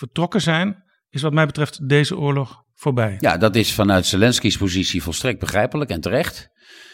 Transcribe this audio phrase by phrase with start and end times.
[0.00, 3.16] vertrokken zijn, is wat mij betreft deze oorlog voorbij.
[3.18, 6.48] Ja, dat is vanuit Zelensky's positie volstrekt begrijpelijk en terecht.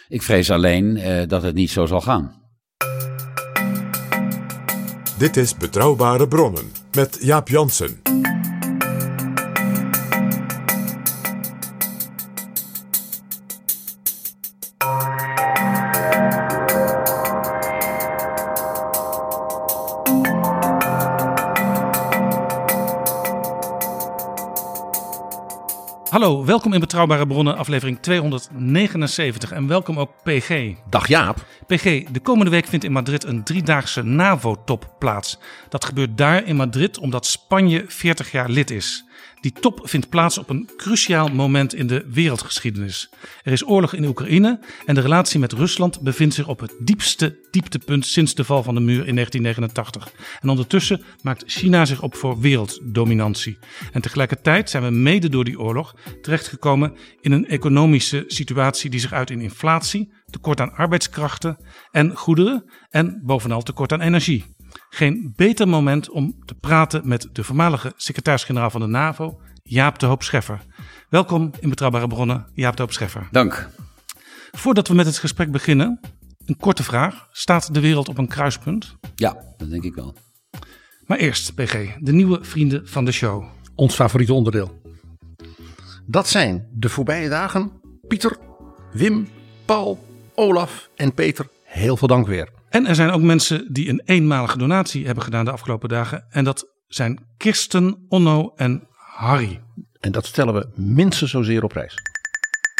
[0.08, 2.44] Ik vrees alleen eh, dat het niet zo zal gaan.
[5.18, 8.02] Dit is Betrouwbare Bronnen met Jaap Jansen.
[26.16, 30.74] Hallo, welkom in Betrouwbare Bronnen, aflevering 279 en welkom ook PG.
[30.90, 31.44] Dag Jaap.
[31.66, 35.38] PG, de komende week vindt in Madrid een driedaagse NAVO-top plaats.
[35.68, 39.04] Dat gebeurt daar in Madrid omdat Spanje 40 jaar lid is.
[39.40, 43.10] Die top vindt plaats op een cruciaal moment in de wereldgeschiedenis.
[43.42, 47.38] Er is oorlog in Oekraïne en de relatie met Rusland bevindt zich op het diepste
[47.50, 50.12] dieptepunt sinds de val van de muur in 1989.
[50.40, 53.58] En ondertussen maakt China zich op voor werelddominantie.
[53.92, 59.12] En tegelijkertijd zijn we mede door die oorlog terechtgekomen in een economische situatie die zich
[59.12, 61.56] uit in inflatie, tekort aan arbeidskrachten
[61.90, 64.55] en goederen en bovenal tekort aan energie.
[64.90, 70.06] Geen beter moment om te praten met de voormalige secretaris-generaal van de NAVO, Jaap de
[70.06, 70.60] Hoop Scheffer.
[71.08, 73.28] Welkom in Betrouwbare Bronnen, Jaap de Hoop Scheffer.
[73.30, 73.68] Dank.
[74.52, 76.00] Voordat we met het gesprek beginnen,
[76.44, 77.28] een korte vraag.
[77.30, 78.96] Staat de wereld op een kruispunt?
[79.14, 80.16] Ja, dat denk ik wel.
[81.06, 83.44] Maar eerst, PG, de nieuwe vrienden van de show.
[83.74, 84.80] Ons favoriete onderdeel.
[86.06, 87.72] Dat zijn de voorbije dagen
[88.08, 88.36] Pieter,
[88.92, 89.28] Wim,
[89.64, 90.04] Paul,
[90.34, 91.48] Olaf en Peter.
[91.62, 92.55] Heel veel dank weer.
[92.76, 96.26] En er zijn ook mensen die een eenmalige donatie hebben gedaan de afgelopen dagen.
[96.30, 99.62] En dat zijn Kirsten, Onno en Harry.
[100.00, 101.94] En dat stellen we minstens zozeer op prijs.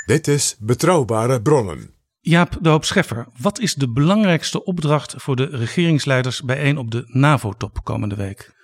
[0.06, 1.90] Dit is Betrouwbare Bronnen.
[2.20, 7.04] Jaap de Hoop Scheffer, wat is de belangrijkste opdracht voor de regeringsleiders bijeen op de
[7.06, 8.54] NAVO-top komende week?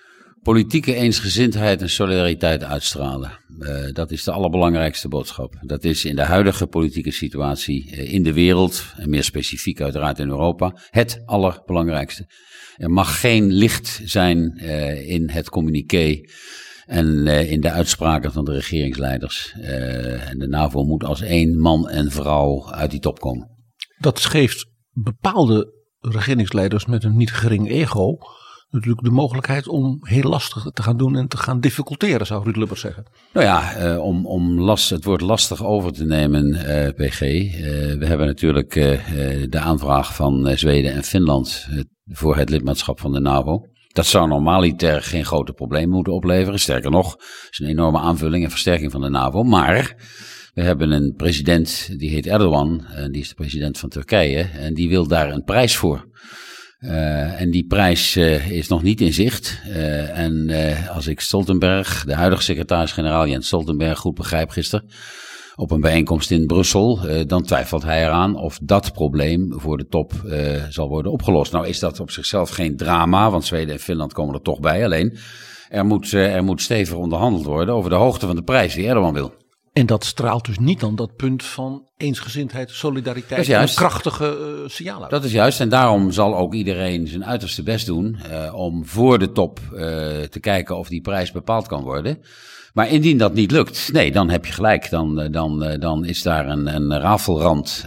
[0.43, 3.39] Politieke eensgezindheid en solidariteit uitstralen.
[3.59, 5.55] Eh, dat is de allerbelangrijkste boodschap.
[5.61, 10.19] Dat is in de huidige politieke situatie eh, in de wereld, en meer specifiek uiteraard
[10.19, 12.27] in Europa, het allerbelangrijkste.
[12.77, 16.21] Er mag geen licht zijn eh, in het communiqué
[16.87, 19.55] en in de uitspraken van de regeringsleiders.
[19.61, 23.51] En de NAVO moet als één man en vrouw uit die top komen.
[23.99, 28.19] Dat geeft bepaalde regeringsleiders met een niet gering ego
[28.73, 32.57] natuurlijk de mogelijkheid om heel lastig te gaan doen en te gaan difficulteren, zou Ruud
[32.57, 33.05] Lubbers zeggen.
[33.33, 37.21] Nou ja, eh, om, om last, het woord lastig over te nemen, eh, PG.
[37.21, 37.53] eh,
[37.99, 38.73] we hebben natuurlijk
[39.51, 41.69] de aanvraag van Zweden en Finland
[42.07, 43.67] voor het lidmaatschap van de NAVO.
[43.93, 46.61] Dat zou normaliter geen grote probleem moeten opleveren.
[46.61, 49.43] Sterker nog, het is een enorme aanvulling en versterking van de NAVO.
[49.43, 49.95] Maar
[50.55, 54.43] we hebben een president, die heet Erdogan, en die is de president van Turkije.
[54.43, 56.11] En die wil daar een prijs voor.
[56.85, 59.61] Uh, en die prijs uh, is nog niet in zicht.
[59.67, 60.51] Uh, en
[60.89, 64.89] als ik Stoltenberg, de huidige secretaris-generaal Jens Stoltenberg, goed begrijp gisteren,
[65.55, 70.13] op een bijeenkomst in Brussel, dan twijfelt hij eraan of dat probleem voor de top
[70.69, 71.53] zal worden opgelost.
[71.53, 74.85] Nou is dat op zichzelf geen drama, want Zweden en Finland komen er toch bij.
[74.85, 75.17] Alleen,
[75.69, 79.15] er moet, er moet stevig onderhandeld worden over de hoogte van de prijs die Erdogan
[79.15, 79.42] wil.
[79.73, 84.69] En dat straalt dus niet dan dat punt van eensgezindheid, solidariteit en een krachtige uh,
[84.69, 85.11] signaal uit.
[85.11, 89.19] Dat is juist en daarom zal ook iedereen zijn uiterste best doen uh, om voor
[89.19, 89.79] de top uh,
[90.21, 92.21] te kijken of die prijs bepaald kan worden.
[92.73, 94.91] Maar indien dat niet lukt, nee, dan heb je gelijk.
[94.91, 97.85] Dan, dan, dan is daar een, een rafelrand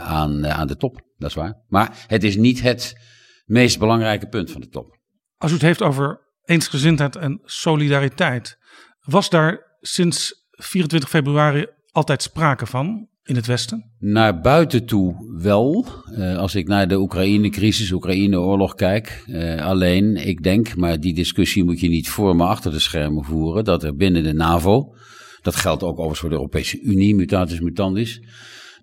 [0.00, 1.62] aan, aan de top, dat is waar.
[1.68, 3.00] Maar het is niet het
[3.44, 4.98] meest belangrijke punt van de top.
[5.36, 8.58] Als u het heeft over eensgezindheid en solidariteit,
[9.00, 13.08] was daar sinds 24 februari altijd sprake van?
[13.24, 13.92] in het Westen?
[13.98, 15.86] Naar buiten toe wel.
[16.10, 19.24] Uh, als ik naar de Oekraïne-crisis, Oekraïne-oorlog kijk.
[19.26, 23.24] Uh, alleen, ik denk, maar die discussie moet je niet voor me achter de schermen
[23.24, 24.94] voeren, dat er binnen de NAVO,
[25.42, 28.22] dat geldt ook overigens voor de Europese Unie, mutatis mutandis,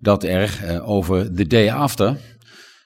[0.00, 2.16] dat er uh, over the day after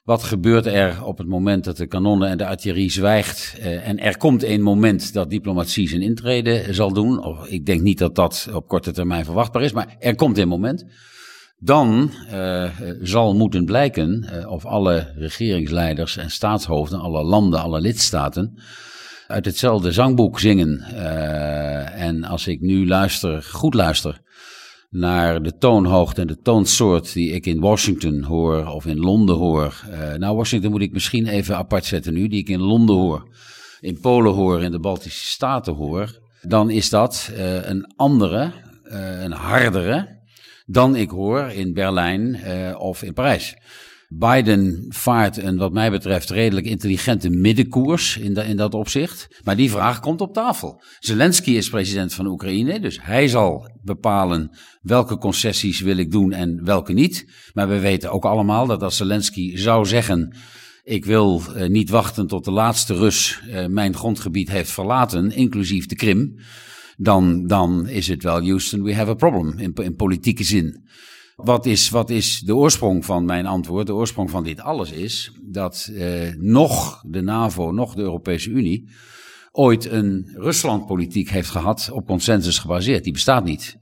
[0.07, 3.99] wat gebeurt er op het moment dat de kanonnen en de artillerie zwijgt uh, en
[3.99, 7.23] er komt een moment dat diplomatie zijn intrede zal doen?
[7.23, 10.47] Of, ik denk niet dat dat op korte termijn verwachtbaar is, maar er komt een
[10.47, 10.85] moment.
[11.59, 12.69] Dan uh,
[13.01, 18.61] zal moeten blijken uh, of alle regeringsleiders en staatshoofden, alle landen, alle lidstaten
[19.27, 20.81] uit hetzelfde zangboek zingen.
[21.93, 24.21] en als ik nu luister, goed luister
[24.89, 29.83] naar de toonhoogte en de toonsoort die ik in Washington hoor of in Londen hoor.
[29.89, 33.35] Uh, nou, Washington moet ik misschien even apart zetten nu, die ik in Londen hoor,
[33.79, 36.19] in Polen hoor, in de Baltische Staten hoor.
[36.41, 38.51] Dan is dat uh, een andere,
[38.83, 40.15] uh, een hardere
[40.65, 42.39] dan ik hoor in Berlijn
[42.77, 43.55] of in Parijs.
[44.07, 49.41] Biden vaart een, wat mij betreft, redelijk intelligente middenkoers in, in dat opzicht.
[49.43, 50.81] Maar die vraag komt op tafel.
[50.99, 56.63] Zelensky is president van Oekraïne, dus hij zal bepalen welke concessies wil ik doen en
[56.63, 57.25] welke niet.
[57.53, 60.35] Maar we weten ook allemaal dat als Zelensky zou zeggen.
[60.83, 65.85] Ik wil uh, niet wachten tot de laatste Rus uh, mijn grondgebied heeft verlaten, inclusief
[65.85, 66.39] de Krim.
[66.97, 70.85] Dan, dan is het wel, Houston, we have a problem in, in politieke zin.
[71.43, 73.87] Wat is, wat is de oorsprong van mijn antwoord?
[73.87, 78.89] De oorsprong van dit alles is dat eh, nog de NAVO, nog de Europese Unie
[79.51, 83.03] ooit een Ruslandpolitiek heeft gehad op consensus gebaseerd.
[83.03, 83.77] Die bestaat niet.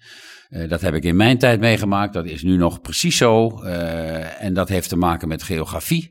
[0.49, 2.13] Uh, dat heb ik in mijn tijd meegemaakt.
[2.13, 3.63] Dat is nu nog precies zo.
[3.63, 6.09] Uh, en dat heeft te maken met geografie.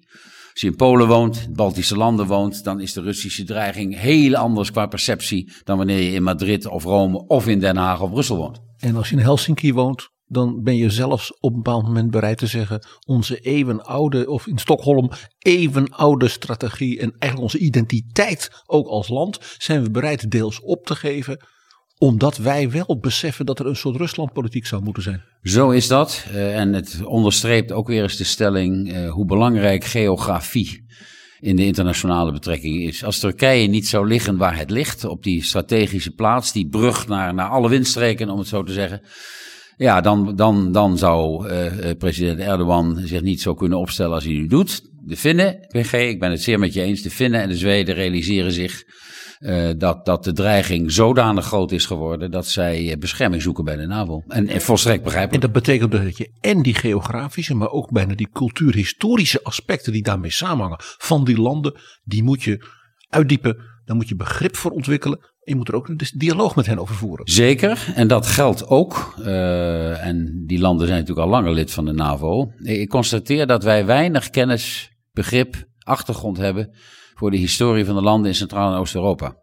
[0.52, 4.70] Als je in Polen woont, Baltische landen woont, dan is de Russische dreiging heel anders
[4.70, 8.36] qua perceptie dan wanneer je in Madrid of Rome of in Den Haag of Brussel
[8.36, 8.60] woont.
[8.78, 12.38] En als je in Helsinki woont, dan ben je zelfs op een bepaald moment bereid
[12.38, 19.08] te zeggen: onze eeuwenoude, of in Stockholm, eeuwenoude strategie en eigenlijk onze identiteit ook als
[19.08, 21.38] land, zijn we bereid deels op te geven
[21.98, 25.22] omdat wij wel beseffen dat er een soort Ruslandpolitiek zou moeten zijn.
[25.42, 26.26] Zo is dat.
[26.30, 30.84] Uh, en het onderstreept ook weer eens de stelling uh, hoe belangrijk geografie
[31.40, 33.04] in de internationale betrekkingen is.
[33.04, 37.34] Als Turkije niet zou liggen waar het ligt, op die strategische plaats, die brug naar,
[37.34, 39.02] naar alle windstreken, om het zo te zeggen
[39.76, 44.32] ja, dan, dan, dan zou uh, president Erdogan zich niet zo kunnen opstellen als hij
[44.32, 44.92] nu doet.
[45.06, 47.94] De Finnen, PG, ik ben het zeer met je eens, de Finnen en de Zweden
[47.94, 48.82] realiseren zich
[49.40, 53.86] uh, dat, dat de dreiging zodanig groot is geworden dat zij bescherming zoeken bij de
[53.86, 54.22] NAVO.
[54.28, 55.44] En, en volstrekt begrijpelijk.
[55.44, 60.02] En dat betekent dat je en die geografische, maar ook bijna die cultuurhistorische aspecten die
[60.02, 62.66] daarmee samenhangen van die landen, die moet je
[63.08, 63.56] uitdiepen.
[63.84, 65.18] Daar moet je begrip voor ontwikkelen.
[65.44, 67.28] Je moet er ook een dialoog met hen over voeren.
[67.28, 69.14] Zeker, en dat geldt ook.
[69.18, 72.52] Uh, en die landen zijn natuurlijk al langer lid van de NAVO.
[72.62, 76.70] Ik constateer dat wij weinig kennis, begrip, achtergrond hebben
[77.14, 79.42] voor de historie van de landen in Centraal- en Oost-Europa.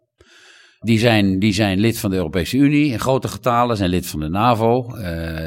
[0.80, 4.20] Die zijn, die zijn lid van de Europese Unie in grote getalen, zijn lid van
[4.20, 4.86] de NAVO.
[4.88, 5.02] Uh,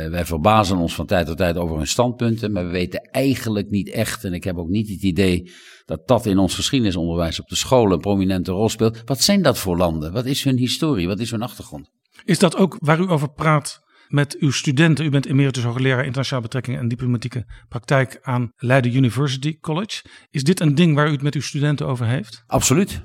[0.08, 3.90] wij verbazen ons van tijd tot tijd over hun standpunten, maar we weten eigenlijk niet
[3.90, 5.52] echt, en ik heb ook niet het idee
[5.86, 9.02] dat dat in ons geschiedenisonderwijs op de scholen een prominente rol speelt.
[9.06, 10.14] Wat zijn dat voor landen?
[10.14, 11.08] Wat is hun historie?
[11.08, 11.92] Wat is hun achtergrond?
[12.24, 15.06] Is dat ook waar u over praat met uw studenten?
[15.06, 20.02] U bent emeritus hoogleraar internationale betrekkingen en diplomatieke praktijk aan Leiden University College.
[20.30, 22.44] Is dit een ding waar u het met uw studenten over heeft?
[22.48, 23.02] Absoluut.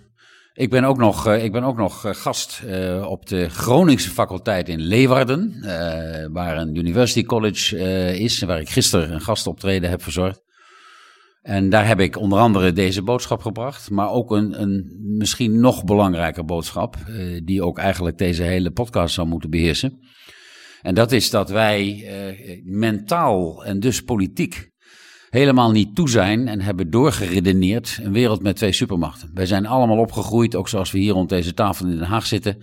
[0.52, 4.10] Ik ben ook nog, uh, ik ben ook nog uh, gast uh, op de Groningse
[4.10, 5.60] faculteit in Leeuwarden,
[6.32, 7.76] waar een University College
[8.18, 10.42] is, waar ik gisteren een gastoptreden heb verzorgd.
[11.42, 15.84] En daar heb ik onder andere deze boodschap gebracht, maar ook een, een misschien nog
[15.84, 19.98] belangrijker boodschap, uh, die ook eigenlijk deze hele podcast zou moeten beheersen.
[20.82, 24.70] En dat is dat wij uh, mentaal en dus politiek
[25.30, 29.30] helemaal niet toe zijn en hebben doorgeredeneerd een wereld met twee supermachten.
[29.34, 32.58] Wij zijn allemaal opgegroeid, ook zoals we hier rond deze tafel in Den Haag zitten,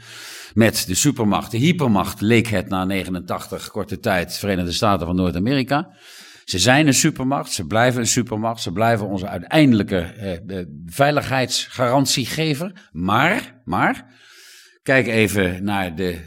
[0.54, 1.52] met de supermacht.
[1.52, 5.90] De hypermacht leek het na 89 korte tijd Verenigde Staten van Noord-Amerika.
[6.48, 12.90] Ze zijn een supermacht, ze blijven een supermacht, ze blijven onze uiteindelijke eh, veiligheidsgarantiegever.
[12.92, 14.06] Maar, maar,
[14.84, 16.18] kijk even naar de,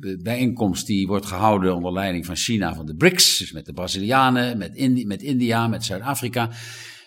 [0.00, 3.72] de bijeenkomst die wordt gehouden onder leiding van China van de BRICS, dus met de
[3.72, 6.50] Brazilianen, met, met India, met Zuid-Afrika.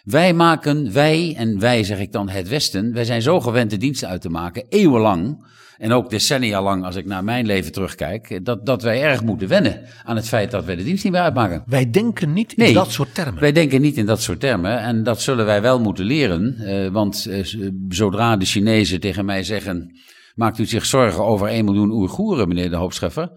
[0.04, 3.78] Wij maken, wij, en wij zeg ik dan het Westen, wij zijn zo gewend de
[3.78, 5.46] diensten uit te maken, eeuwenlang
[5.82, 9.48] en ook decennia lang, als ik naar mijn leven terugkijk, dat, dat wij erg moeten
[9.48, 11.64] wennen aan het feit dat wij de dienst niet meer uitmaken.
[11.66, 13.42] Wij denken niet in dat soort termen.
[13.42, 14.80] Wij denken niet in dat soort termen.
[14.80, 16.56] En dat zullen wij wel moeten leren.
[16.60, 17.46] Uh, want uh,
[17.90, 20.00] zodra de Chinezen tegen mij zeggen.
[20.36, 23.32] Maakt u zich zorgen over 1 miljoen Oeigoeren, meneer de Hoopscheffer?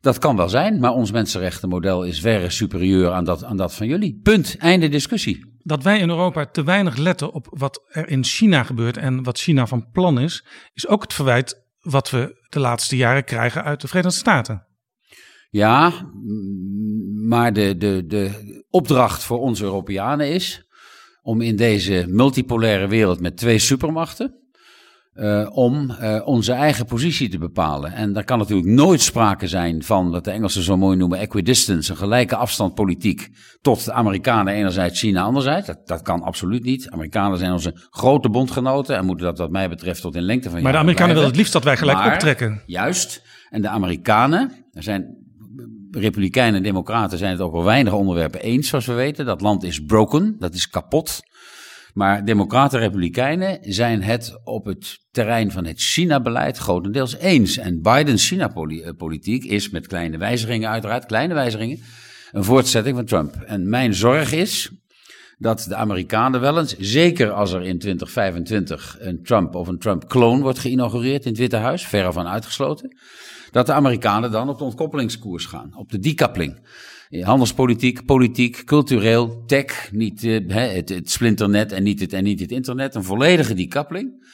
[0.00, 3.86] Dat kan wel zijn, maar ons mensenrechtenmodel is verre superieur aan dat, aan dat van
[3.86, 4.20] jullie.
[4.22, 4.56] Punt.
[4.58, 5.52] Einde discussie.
[5.62, 9.38] Dat wij in Europa te weinig letten op wat er in China gebeurt en wat
[9.38, 13.80] China van plan is, is ook het verwijt wat we de laatste jaren krijgen uit
[13.80, 14.66] de Verenigde Staten.
[15.50, 15.92] Ja,
[17.26, 20.68] maar de, de, de opdracht voor ons Europeanen is
[21.22, 24.43] om in deze multipolaire wereld met twee supermachten.
[25.14, 27.92] Uh, om uh, onze eigen positie te bepalen.
[27.92, 31.90] En daar kan natuurlijk nooit sprake zijn van wat de Engelsen zo mooi noemen equidistance,
[31.90, 33.30] een gelijke afstand politiek
[33.60, 35.66] tot de Amerikanen enerzijds, China anderzijds.
[35.66, 36.90] Dat, dat kan absoluut niet.
[36.90, 40.62] Amerikanen zijn onze grote bondgenoten en moeten dat wat mij betreft tot in lengte van
[40.62, 42.62] Maar de Amerikanen willen het liefst dat wij gelijk maar, optrekken.
[42.66, 43.22] Juist.
[43.50, 45.16] En de Amerikanen, er zijn
[45.90, 49.26] Republikeinen en Democraten zijn het over weinig onderwerpen eens, zoals we weten.
[49.26, 51.22] Dat land is broken, dat is kapot.
[51.94, 57.56] Maar Democraten en Republikeinen zijn het op het terrein van het China-beleid grotendeels eens.
[57.56, 61.80] En Bidens China-politiek is met kleine wijzigingen, uiteraard, kleine wijzigingen,
[62.32, 63.34] een voortzetting van Trump.
[63.34, 64.70] En mijn zorg is
[65.38, 70.40] dat de Amerikanen wel eens, zeker als er in 2025 een Trump of een Trump-kloon
[70.40, 72.96] wordt geïnaugureerd in het Witte Huis, verre van uitgesloten,
[73.54, 76.60] dat de Amerikanen dan op de ontkoppelingskoers gaan, op de decoupling.
[77.20, 82.50] Handelspolitiek, politiek, cultureel, tech, niet uh, het, het, splinternet en niet het, en niet het
[82.50, 84.26] internet, een volledige decoupling.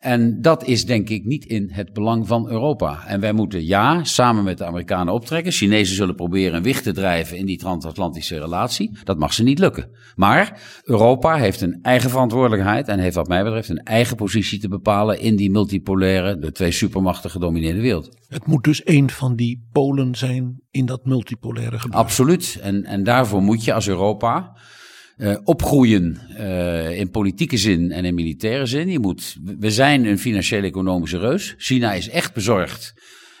[0.00, 3.06] En dat is denk ik niet in het belang van Europa.
[3.06, 5.52] En wij moeten ja, samen met de Amerikanen optrekken.
[5.52, 8.98] Chinezen zullen proberen een wicht te drijven in die transatlantische relatie.
[9.04, 9.90] Dat mag ze niet lukken.
[10.14, 14.68] Maar Europa heeft een eigen verantwoordelijkheid en heeft wat mij betreft een eigen positie te
[14.68, 18.18] bepalen in die multipolaire, de twee supermachten gedomineerde wereld.
[18.28, 21.96] Het moet dus een van die polen zijn in dat multipolaire gebied.
[21.96, 22.58] Absoluut.
[22.62, 24.52] En, en daarvoor moet je als Europa
[25.20, 28.88] uh, opgroeien uh, in politieke zin en in militaire zin.
[28.88, 31.54] Je moet, we zijn een financieel-economische reus.
[31.56, 32.92] China is echt bezorgd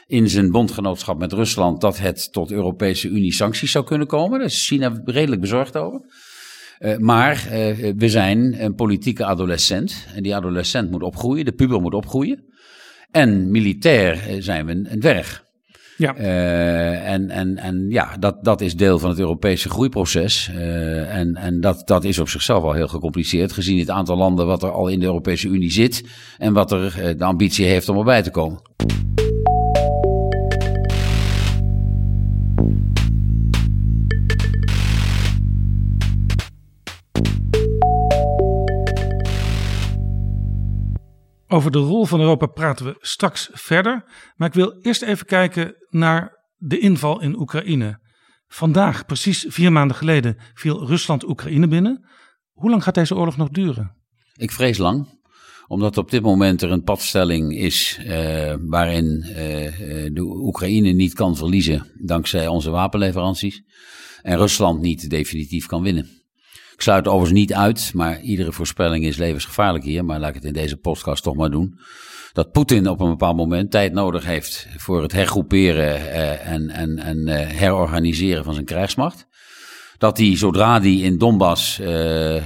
[0.06, 4.38] in zijn bondgenootschap met Rusland dat het tot Europese Unie sancties zou kunnen komen.
[4.38, 6.00] Daar is China redelijk bezorgd over.
[6.78, 7.46] Uh, maar
[7.96, 10.06] we zijn een politieke adolescent.
[10.14, 12.44] En die adolescent moet opgroeien, de puber moet opgroeien.
[13.10, 15.49] En militair zijn we een dwerg.
[16.00, 16.18] Ja.
[16.18, 20.50] Uh, en, en, en ja, dat, dat is deel van het Europese groeiproces.
[20.54, 24.46] Uh, en en dat, dat is op zichzelf al heel gecompliceerd, gezien het aantal landen
[24.46, 26.04] wat er al in de Europese Unie zit
[26.38, 28.60] en wat er uh, de ambitie heeft om erbij te komen.
[41.52, 44.04] Over de rol van Europa praten we straks verder.
[44.36, 48.00] Maar ik wil eerst even kijken naar de inval in Oekraïne.
[48.46, 52.08] Vandaag, precies vier maanden geleden, viel Rusland Oekraïne binnen.
[52.52, 53.96] Hoe lang gaat deze oorlog nog duren?
[54.36, 55.18] Ik vrees lang
[55.66, 59.34] omdat op dit moment er een padstelling is uh, waarin uh,
[60.14, 63.62] de Oekraïne niet kan verliezen dankzij onze wapenleveranties
[64.22, 66.19] en Rusland niet definitief kan winnen.
[66.80, 70.04] Ik sluit overigens niet uit, maar iedere voorspelling is levensgevaarlijk hier.
[70.04, 71.78] Maar laat ik het in deze podcast toch maar doen.
[72.32, 76.98] Dat Poetin op een bepaald moment tijd nodig heeft voor het hergroeperen uh, en, en,
[76.98, 79.26] en uh, herorganiseren van zijn krijgsmacht.
[79.98, 82.42] Dat hij, zodra hij in Donbass uh,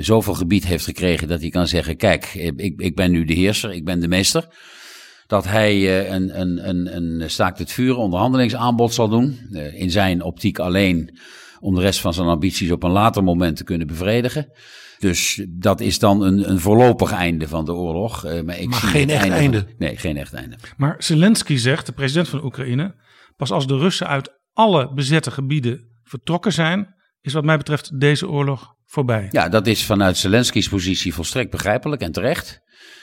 [0.00, 3.72] zoveel gebied heeft gekregen dat hij kan zeggen: Kijk, ik, ik ben nu de heerser,
[3.72, 4.48] ik ben de meester.
[5.26, 9.38] Dat hij een, een, een, een staakt het vuur onderhandelingsaanbod zal doen.
[9.74, 11.18] in zijn optiek alleen
[11.60, 14.52] om de rest van zijn ambities op een later moment te kunnen bevredigen.
[14.98, 18.24] Dus dat is dan een, een voorlopig einde van de oorlog.
[18.24, 19.36] Uh, maar ik maar zie geen echt einde.
[19.36, 19.66] einde.
[19.78, 20.58] Nee, geen echt einde.
[20.76, 22.94] Maar Zelensky zegt, de president van Oekraïne,
[23.36, 28.28] pas als de Russen uit alle bezette gebieden vertrokken zijn, is wat mij betreft deze
[28.28, 29.28] oorlog voorbij.
[29.30, 32.60] Ja, dat is vanuit Zelensky's positie volstrekt begrijpelijk en terecht.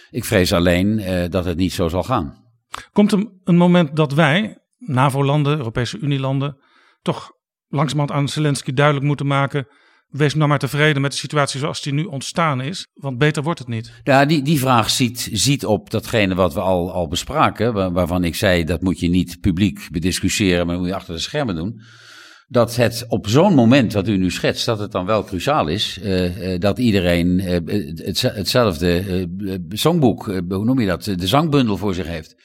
[0.10, 2.44] Ik vrees alleen uh, dat het niet zo zal gaan.
[2.92, 6.58] Komt er een moment dat wij, NAVO-landen, Europese Unielanden,
[7.02, 7.32] toch
[7.68, 9.68] langzamerhand aan Zelensky duidelijk moeten maken.
[10.10, 13.60] Wees nou maar tevreden met de situatie zoals die nu ontstaan is, want beter wordt
[13.60, 13.92] het niet.
[14.04, 18.24] Ja, die, die vraag ziet, ziet op datgene wat we al, al bespraken, waar, waarvan
[18.24, 21.82] ik zei dat moet je niet publiek bediscussiëren, maar moet je achter de schermen doen.
[22.48, 26.00] Dat het op zo'n moment wat u nu schetst, dat het dan wel cruciaal is,
[26.04, 27.50] uh, uh, dat iedereen uh,
[28.06, 29.28] het, hetzelfde
[29.70, 32.36] zangboek, hoe noem je dat, de zangbundel voor zich heeft.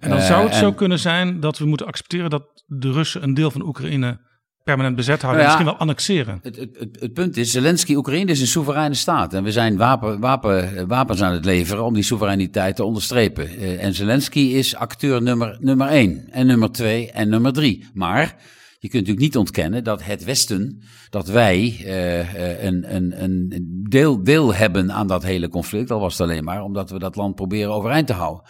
[0.00, 3.22] En dan zou het en, zo kunnen zijn dat we moeten accepteren dat de Russen
[3.22, 4.20] een deel van Oekraïne
[4.64, 6.38] permanent bezet houden, nou ja, misschien wel annexeren.
[6.42, 9.34] Het, het, het, het, punt is, Zelensky, Oekraïne is een soevereine staat.
[9.34, 13.50] En we zijn wapen, wapen, wapens aan het leveren om die soevereiniteit te onderstrepen.
[13.50, 17.86] Uh, en Zelensky is acteur nummer, nummer één, en nummer twee, en nummer drie.
[17.94, 18.36] Maar
[18.78, 24.22] je kunt natuurlijk niet ontkennen dat het Westen, dat wij uh, een, een, een deel,
[24.22, 25.90] deel hebben aan dat hele conflict.
[25.90, 28.44] Al was het alleen maar omdat we dat land proberen overeind te houden.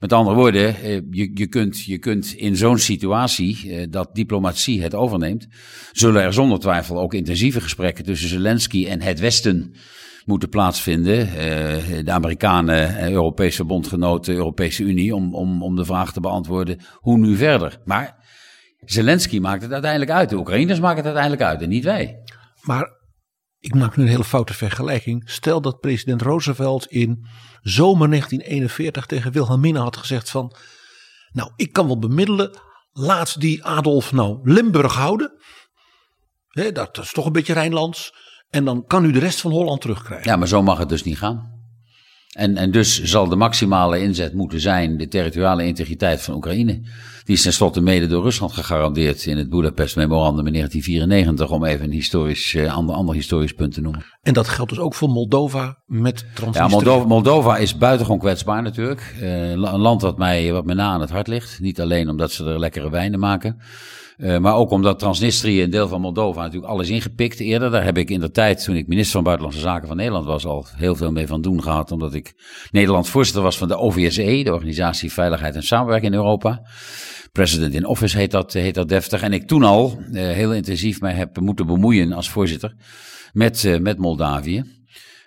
[0.00, 4.82] Met andere woorden, eh, je, je, kunt, je kunt in zo'n situatie eh, dat diplomatie
[4.82, 5.46] het overneemt,
[5.92, 9.74] zullen er zonder twijfel ook intensieve gesprekken tussen Zelensky en het Westen
[10.24, 11.18] moeten plaatsvinden.
[11.18, 17.18] Eh, de Amerikanen, Europese bondgenoten, Europese Unie, om, om, om de vraag te beantwoorden hoe
[17.18, 17.78] nu verder.
[17.84, 18.16] Maar
[18.84, 20.28] Zelensky maakt het uiteindelijk uit.
[20.28, 22.18] De Oekraïners maken het uiteindelijk uit en niet wij.
[22.62, 23.03] Maar
[23.64, 25.30] ik maak nu een hele foute vergelijking.
[25.30, 27.26] Stel dat president Roosevelt in
[27.62, 30.54] zomer 1941 tegen Wilhelmina had gezegd van...
[31.32, 32.58] Nou, ik kan wel bemiddelen.
[32.92, 35.32] Laat die Adolf nou Limburg houden.
[36.72, 38.14] dat is toch een beetje Rijnlands.
[38.50, 40.30] En dan kan u de rest van Holland terugkrijgen.
[40.30, 41.53] Ja, maar zo mag het dus niet gaan.
[42.34, 46.80] En, en dus zal de maximale inzet moeten zijn de territoriale integriteit van Oekraïne.
[47.24, 51.84] Die is tenslotte mede door Rusland gegarandeerd in het Budapest Memorandum in 1994, om even
[51.84, 54.04] een historisch, uh, ander, ander historisch punt te noemen.
[54.22, 56.62] En dat geldt dus ook voor Moldova met Transnistrië?
[56.62, 59.14] Ja, Moldova, Moldova is buitengewoon kwetsbaar natuurlijk.
[59.20, 61.60] Uh, een land wat mij, wat me na aan het hart ligt.
[61.60, 63.60] Niet alleen omdat ze er lekkere wijnen maken.
[64.16, 67.70] Uh, maar ook omdat Transnistrië, een deel van Moldova, natuurlijk alles ingepikt eerder.
[67.70, 70.46] Daar heb ik in de tijd, toen ik minister van Buitenlandse Zaken van Nederland was,
[70.46, 71.92] al heel veel mee van doen gehad.
[71.92, 72.34] Omdat ik
[72.70, 76.62] Nederland voorzitter was van de OVSE, de Organisatie Veiligheid en Samenwerking in Europa.
[77.32, 79.22] President in Office heet dat, heet dat deftig.
[79.22, 82.74] En ik toen al uh, heel intensief mij heb moeten bemoeien als voorzitter
[83.32, 84.73] met, uh, met Moldavië.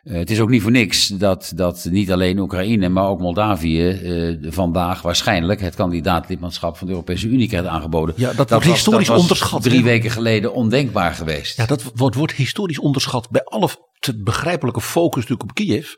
[0.08, 3.90] Uh, het is ook niet voor niks dat, dat niet alleen Oekraïne, maar ook Moldavië
[3.90, 8.16] uh, vandaag waarschijnlijk het kandidaatlidmaatschap van de Europese Unie krijgt aangeboden.
[8.18, 9.64] Ja, dat, dat wordt was, historisch dat onderschat.
[9.64, 11.58] Drie weken geleden ondenkbaar geweest.
[11.58, 15.94] Ja, dat wordt, wordt historisch onderschat bij alle te begrijpelijke focus natuurlijk op Kiev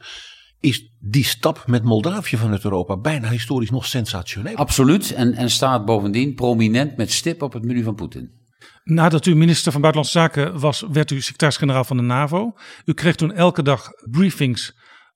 [0.59, 4.55] is die stap met Moldavië vanuit Europa bijna historisch nog sensationeel.
[4.55, 5.13] Absoluut.
[5.13, 8.38] En, en staat bovendien prominent met stip op het menu van Poetin.
[8.89, 12.53] Nadat u minister van Buitenlandse Zaken was, werd u secretaris-generaal van de NAVO.
[12.85, 14.73] U kreeg toen elke dag briefings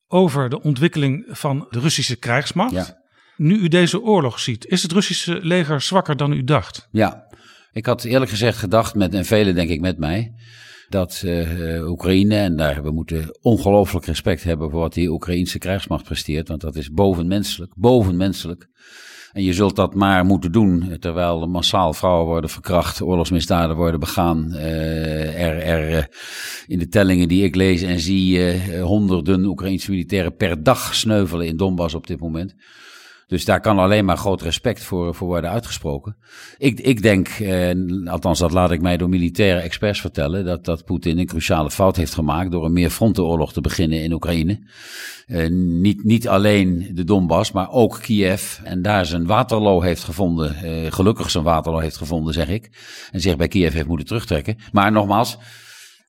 [0.08, 2.72] over de ontwikkeling van de Russische krijgsmacht.
[2.72, 3.02] Ja.
[3.38, 6.88] Nu u deze oorlog ziet, is het Russische leger zwakker dan u dacht?
[6.92, 7.24] Ja,
[7.72, 10.34] ik had eerlijk gezegd gedacht, met, en velen denk ik met mij,
[10.90, 16.04] dat uh, Oekraïne, en daar we moeten ongelooflijk respect hebben voor wat die Oekraïnse krijgsmacht
[16.04, 18.68] presteert, want dat is bovenmenselijk, bovenmenselijk.
[19.34, 24.50] En je zult dat maar moeten doen, terwijl massaal vrouwen worden verkracht, oorlogsmisdaden worden begaan.
[24.52, 26.08] Uh, er, er
[26.68, 31.48] in de tellingen die ik lees en zie, uh, honderden Oekraïnse militairen per dag sneuvelen
[31.48, 32.56] in Donbass op dit moment.
[33.28, 36.16] Dus daar kan alleen maar groot respect voor, voor worden uitgesproken.
[36.58, 37.72] Ik, ik denk, eh,
[38.06, 41.96] althans dat laat ik mij door militaire experts vertellen, dat, dat Poetin een cruciale fout
[41.96, 44.60] heeft gemaakt door een meerfrontenoorlog te beginnen in Oekraïne.
[45.26, 48.60] Eh, niet, niet alleen de Donbass, maar ook Kiev.
[48.64, 52.70] En daar zijn waterloo heeft gevonden, eh, gelukkig zijn waterloo heeft gevonden, zeg ik.
[53.12, 54.58] En zich bij Kiev heeft moeten terugtrekken.
[54.72, 55.38] Maar nogmaals,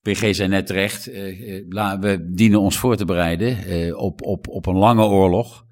[0.02, 3.56] PG zei net terecht, uh, we dienen ons voor te bereiden
[3.98, 5.64] op, op, op een lange oorlog.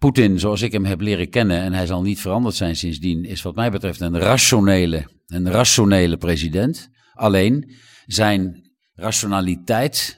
[0.00, 3.42] Poetin, zoals ik hem heb leren kennen, en hij zal niet veranderd zijn sindsdien, is
[3.42, 6.88] wat mij betreft een rationele, een rationele president.
[7.12, 7.74] Alleen
[8.06, 10.16] zijn rationaliteit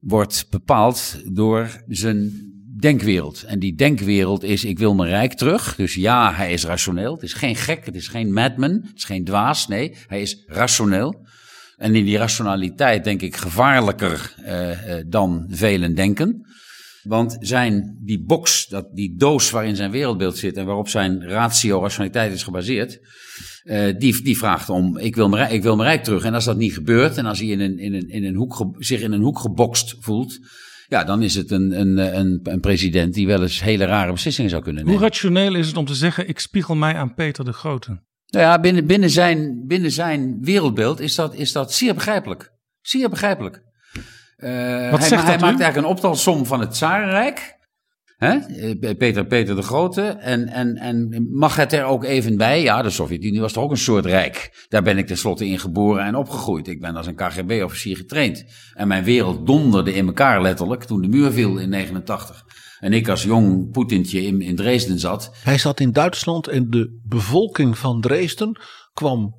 [0.00, 2.32] wordt bepaald door zijn
[2.80, 3.42] denkwereld.
[3.42, 5.74] En die denkwereld is: ik wil mijn rijk terug.
[5.76, 7.12] Dus ja, hij is rationeel.
[7.12, 9.68] Het is geen gek, het is geen madman, het is geen dwaas.
[9.68, 11.26] Nee, hij is rationeel.
[11.76, 16.46] En in die rationaliteit denk ik gevaarlijker uh, uh, dan velen denken.
[17.04, 21.80] Want zijn, die box, dat, die doos waarin zijn wereldbeeld zit en waarop zijn ratio,
[21.80, 23.00] rationaliteit is gebaseerd,
[23.64, 26.24] uh, die, die vraagt om, ik wil, mijn, ik wil mijn rijk terug.
[26.24, 28.74] En als dat niet gebeurt en als hij in een, in een, in een hoek,
[28.78, 30.38] zich in een hoek gebokst voelt,
[30.88, 34.50] ja, dan is het een, een, een, een president die wel eens hele rare beslissingen
[34.50, 34.98] zou kunnen nemen.
[34.98, 37.88] Hoe rationeel is het om te zeggen, ik spiegel mij aan Peter de Grote?
[38.26, 42.52] Nou ja, binnen, binnen, zijn, binnen zijn wereldbeeld is dat, is dat zeer begrijpelijk.
[42.80, 43.62] Zeer begrijpelijk.
[44.44, 45.62] Uh, Wat hij, zegt hij dat maakt u?
[45.62, 47.56] eigenlijk een optelsom van het Tsarenrijk.
[48.16, 48.32] Hè?
[48.36, 50.02] Eh, Peter, Peter de Grote.
[50.02, 52.62] En, en, en mag het er ook even bij?
[52.62, 54.66] Ja, de Sovjet-Unie was toch ook een soort rijk.
[54.68, 56.68] Daar ben ik tenslotte in geboren en opgegroeid.
[56.68, 58.44] Ik ben als een KGB-officier getraind.
[58.74, 62.44] En mijn wereld donderde in elkaar letterlijk toen de muur viel in 89.
[62.78, 65.30] En ik als jong Poetintje in, in Dresden zat.
[65.42, 68.60] Hij zat in Duitsland en de bevolking van Dresden
[68.92, 69.34] kwam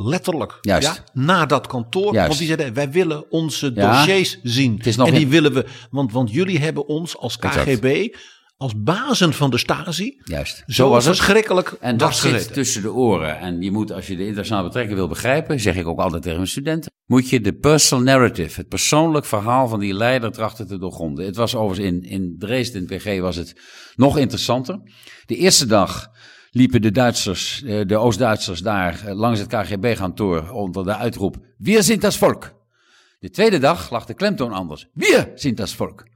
[0.00, 0.86] letterlijk Juist.
[0.86, 2.12] Ja, naar dat kantoor.
[2.12, 2.26] Juist.
[2.26, 3.90] Want die zeiden, wij willen onze Ja.
[3.96, 4.76] dossiers zien.
[4.76, 8.14] Het is nog en die willen we, want, want jullie hebben ons als KGB,
[8.56, 10.62] als bazen van de Stasi, Juist.
[10.66, 11.16] zo, was het.
[11.16, 13.38] verschrikkelijk En dat zit tussen de oren.
[13.38, 16.36] En je moet, als je de internationale betrekking wil begrijpen, zeg ik ook altijd tegen
[16.38, 20.78] mijn studenten, moet je de personal narrative, het persoonlijk verhaal van die leider trachten te
[20.78, 21.24] doorgronden.
[21.24, 23.60] Het was overigens in, in Dresden, in PG, was het
[23.96, 24.80] nog interessanter.
[25.26, 26.06] De eerste dag
[26.58, 31.82] liepen de Duitsers, eh, de Oost-Duitsers daar eh, langs het KGB-kantoor onder de uitroep, Wir
[31.82, 32.52] sind das Volk.
[33.18, 34.88] De tweede dag lag de klemtoon anders.
[34.92, 36.06] Wir sind das Volk.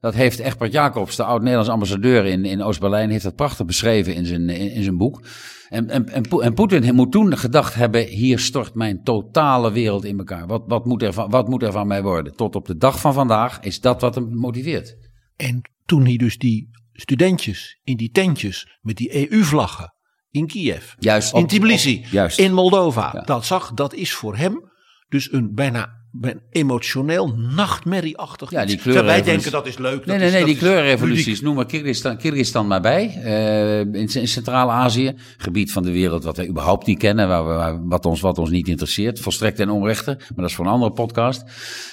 [0.00, 4.26] Dat heeft Egbert Jacobs, de oud-Nederlands ambassadeur in, in Oost-Berlijn, heeft dat prachtig beschreven in
[4.26, 5.22] zijn, in, zijn boek.
[5.68, 10.18] En, en, en, en Poetin moet toen gedacht hebben, hier stort mijn totale wereld in
[10.18, 10.46] elkaar.
[10.46, 12.36] Wat, wat, moet er van, wat moet er van mij worden?
[12.36, 14.96] Tot op de dag van vandaag is dat wat hem motiveert.
[15.36, 19.94] En toen hij dus die studentjes in die tentjes met die EU-vlaggen
[20.30, 21.34] in Kiev, Juist.
[21.34, 22.38] in Tbilisi, juist.
[22.38, 23.20] in Moldova, Ja.
[23.20, 24.72] dat zag, dat is voor hem
[25.08, 26.02] dus een bijna
[26.50, 29.90] emotioneel nachtmerrieachtig Ja, die Terwijl wij denken dat is leuk.
[29.90, 31.40] Nee, dat nee, is- nee, dat die ludiek.
[31.42, 33.20] Noem maar Kyrgyzstan, Kyrgyzstan maar bij.
[33.24, 35.14] eh, in, in Centraal-Azië.
[35.36, 37.28] Gebied van de wereld wat wij überhaupt niet kennen.
[37.28, 39.20] Waar we, wat, ons, wat ons niet interesseert.
[39.20, 40.10] Volstrekt en onrechte.
[40.18, 41.42] Maar dat is voor een andere podcast.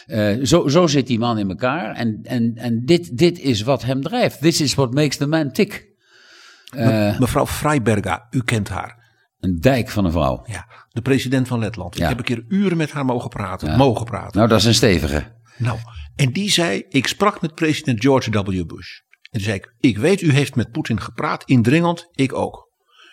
[0.06, 1.96] Eh, zo, zo zit die man in elkaar.
[1.96, 4.42] En, en, en dit, dit is wat hem drijft.
[4.42, 5.90] This is what makes the man tick.
[6.76, 9.00] Eh, Mevrouw Freiberga, u kent haar.
[9.40, 10.42] een dijk van een vrouw.
[10.46, 11.98] Ja, de president van Letland.
[11.98, 12.04] Ja.
[12.04, 13.70] Ik heb een keer uren met haar mogen praten.
[13.70, 13.78] Ja.
[13.78, 14.38] Mogen praten.
[14.38, 15.40] Nou, dat is een stevige.
[15.58, 15.80] Nou,
[16.16, 18.66] en die zei, ik sprak met president George W.
[18.66, 19.00] Bush.
[19.22, 22.70] En toen zei ik, ik weet u heeft met Poetin gepraat, indringend, ik ook.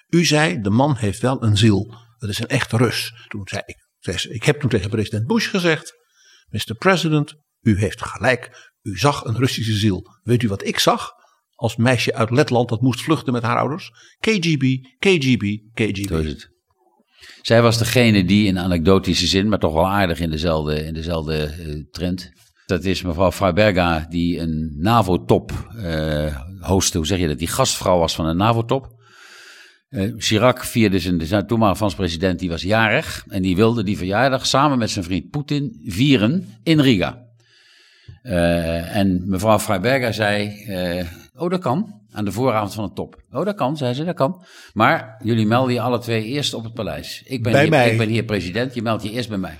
[0.08, 1.94] U zei, de man heeft wel een ziel.
[2.18, 3.26] Dat is een echte Rus.
[3.28, 3.76] Toen zei ik,
[4.30, 5.94] ik heb toen tegen president Bush gezegd,
[6.48, 6.74] Mr.
[6.78, 8.70] President, u heeft gelijk.
[8.82, 10.02] U zag een Russische ziel.
[10.22, 11.12] Weet u wat ik zag?
[11.54, 13.90] Als meisje uit Letland dat moest vluchten met haar ouders.
[14.18, 16.34] KGB, KGB, KGB.
[17.48, 21.37] Zij was degene die in anekdotische zin, maar toch wel aardig in dezelfde, in dezelfde
[21.37, 22.32] eh, trend.
[22.66, 26.96] Dat is mevrouw Freiberga, die een NAVO-top eh hostte.
[26.96, 27.38] Hoe zeg je dat?
[27.38, 28.88] Die gastvrouw was van een NAVO-top.
[29.88, 33.24] Eh, Chirac vierde zijn, toenmalige Frans president, die was jarig.
[33.28, 37.26] En die wilde die verjaardag samen met zijn vriend Poetin vieren in Riga.
[38.22, 40.52] En mevrouw Freiberga zei,
[41.34, 43.23] oh dat kan, aan de vooravond van de top.
[43.33, 44.44] Oh dat kan, zei ze, dat kan.
[44.73, 47.23] Maar jullie melden je alle twee eerst op het paleis.
[47.27, 47.90] Ik ben, Bij hier, mij.
[47.90, 49.59] ik ben hier president, je meldt je eerst bij mij.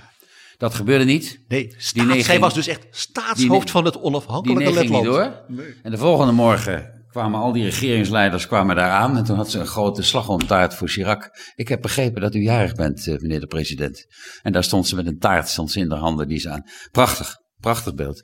[0.57, 1.39] Dat gebeurde niet.
[1.47, 4.73] Nee, staats- Die nee zij was dus echt staatshoofd nee- van het Die onafhankelijke nee
[4.73, 5.05] Letland.
[5.05, 5.43] door.
[5.83, 9.17] En de volgende morgen kwamen al die regeringsleiders kwamen daar aan.
[9.17, 11.29] En toen had ze een grote slagroomtaart voor Chirac.
[11.55, 14.05] Ik heb begrepen dat u jarig bent, eh, meneer de president.
[14.41, 16.63] En daar stond ze met een taart stond ze in de handen die ze aan.
[16.91, 18.21] Prachtig, prachtig beeld.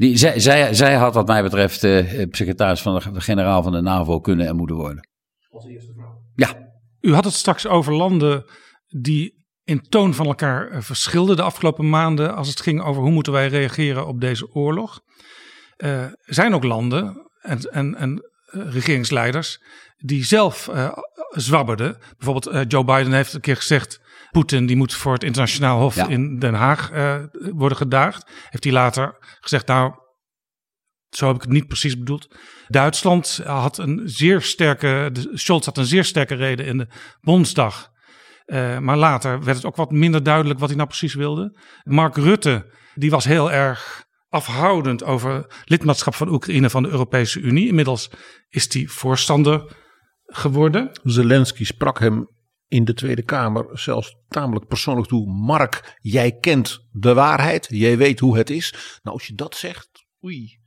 [0.00, 3.80] Die, zij, zij, zij had wat mij betreft eh, secretaris van de generaal van de
[3.80, 5.08] NAVO kunnen en moeten worden.
[6.34, 8.44] Ja, U had het straks over landen
[8.86, 13.10] die in toon van elkaar eh, verschilden de afgelopen maanden als het ging over hoe
[13.10, 15.00] moeten wij reageren op deze oorlog.
[15.76, 19.58] Eh, Er zijn ook landen en, en, en regeringsleiders
[19.96, 20.92] die zelf eh,
[21.30, 21.98] zwabberden.
[22.18, 25.94] Bijvoorbeeld eh, Joe Biden heeft een keer gezegd, Poetin die moet voor het internationaal hof
[25.94, 26.08] Ja.
[26.08, 28.30] in Den Haag eh, worden gedaagd.
[28.48, 29.92] Heeft hij later gezegd, nou
[31.10, 32.36] zo heb ik het niet precies bedoeld.
[32.68, 36.86] Duitsland had een zeer sterke, de- Scholz had een zeer sterke reden in de
[37.20, 37.88] Bondsdag.
[38.44, 41.58] Eh, maar later werd het ook wat minder duidelijk wat hij nou precies wilde.
[41.82, 47.68] Mark Rutte, die was heel erg afhoudend over lidmaatschap van Oekraïne van de Europese Unie.
[47.68, 48.10] Inmiddels
[48.48, 49.76] is hij voorstander
[50.26, 50.90] geworden.
[51.02, 52.28] Zelensky sprak hem
[52.70, 55.32] in de Tweede Kamer zelfs tamelijk persoonlijk toe.
[55.32, 57.66] Mark, jij kent de waarheid.
[57.70, 58.74] Jij weet hoe het is.
[59.02, 59.88] Nou, als je dat zegt,
[60.24, 60.58] oei.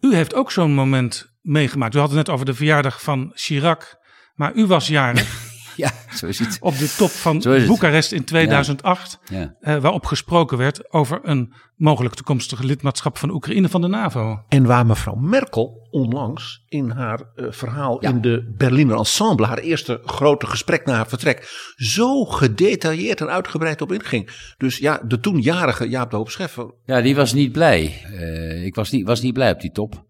[0.00, 1.94] U heeft ook zo'n moment meegemaakt.
[1.94, 3.96] U had het net over de verjaardag van Chirac.
[4.34, 6.56] Maar u was jarig ja zo is het.
[6.60, 7.42] op de top van.
[7.66, 9.18] Boekarest in 2008.
[9.30, 9.54] Ja.
[9.60, 14.42] eh, waarop gesproken werd over een mogelijk toekomstig lidmaatschap van Oekraïne van de NAVO.
[14.48, 18.08] En waar mevrouw Merkel onlangs in haar eh, verhaal Ja.
[18.08, 23.80] in de Berliner Ensemble, haar eerste grote gesprek na haar vertrek, zo gedetailleerd en uitgebreid
[23.82, 24.30] op inging.
[24.56, 26.74] Dus ja, de toenjarige Jaap de Hoop Scheffer.
[26.84, 28.02] Ja, die was niet blij.
[28.12, 30.04] Eh, ik was niet, was niet blij op die top.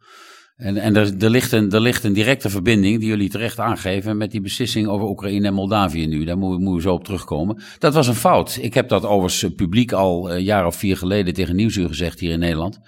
[0.56, 5.06] En, en er, ligt een, directe verbinding, die jullie terecht aangeven, met die beslissing over
[5.08, 6.24] Oekraïne en Moldavië nu.
[6.24, 7.62] Daar moeten we, zo op terugkomen.
[7.78, 8.58] Dat was een fout.
[8.60, 12.20] Ik heb dat overigens eh, publiek al een jaar of vier geleden tegen Nieuwsuur gezegd
[12.20, 12.78] hier in Nederland.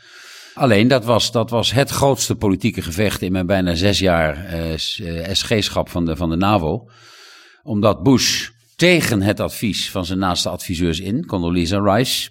[0.55, 4.77] Alleen, dat was, dat was het grootste politieke gevecht in mijn bijna zes jaar eh,
[4.77, 6.89] s- eh, SG-schap van de, van de NAVO.
[7.63, 12.31] Omdat Bush tegen het advies van zijn naaste adviseurs in, Condoleezza Rice,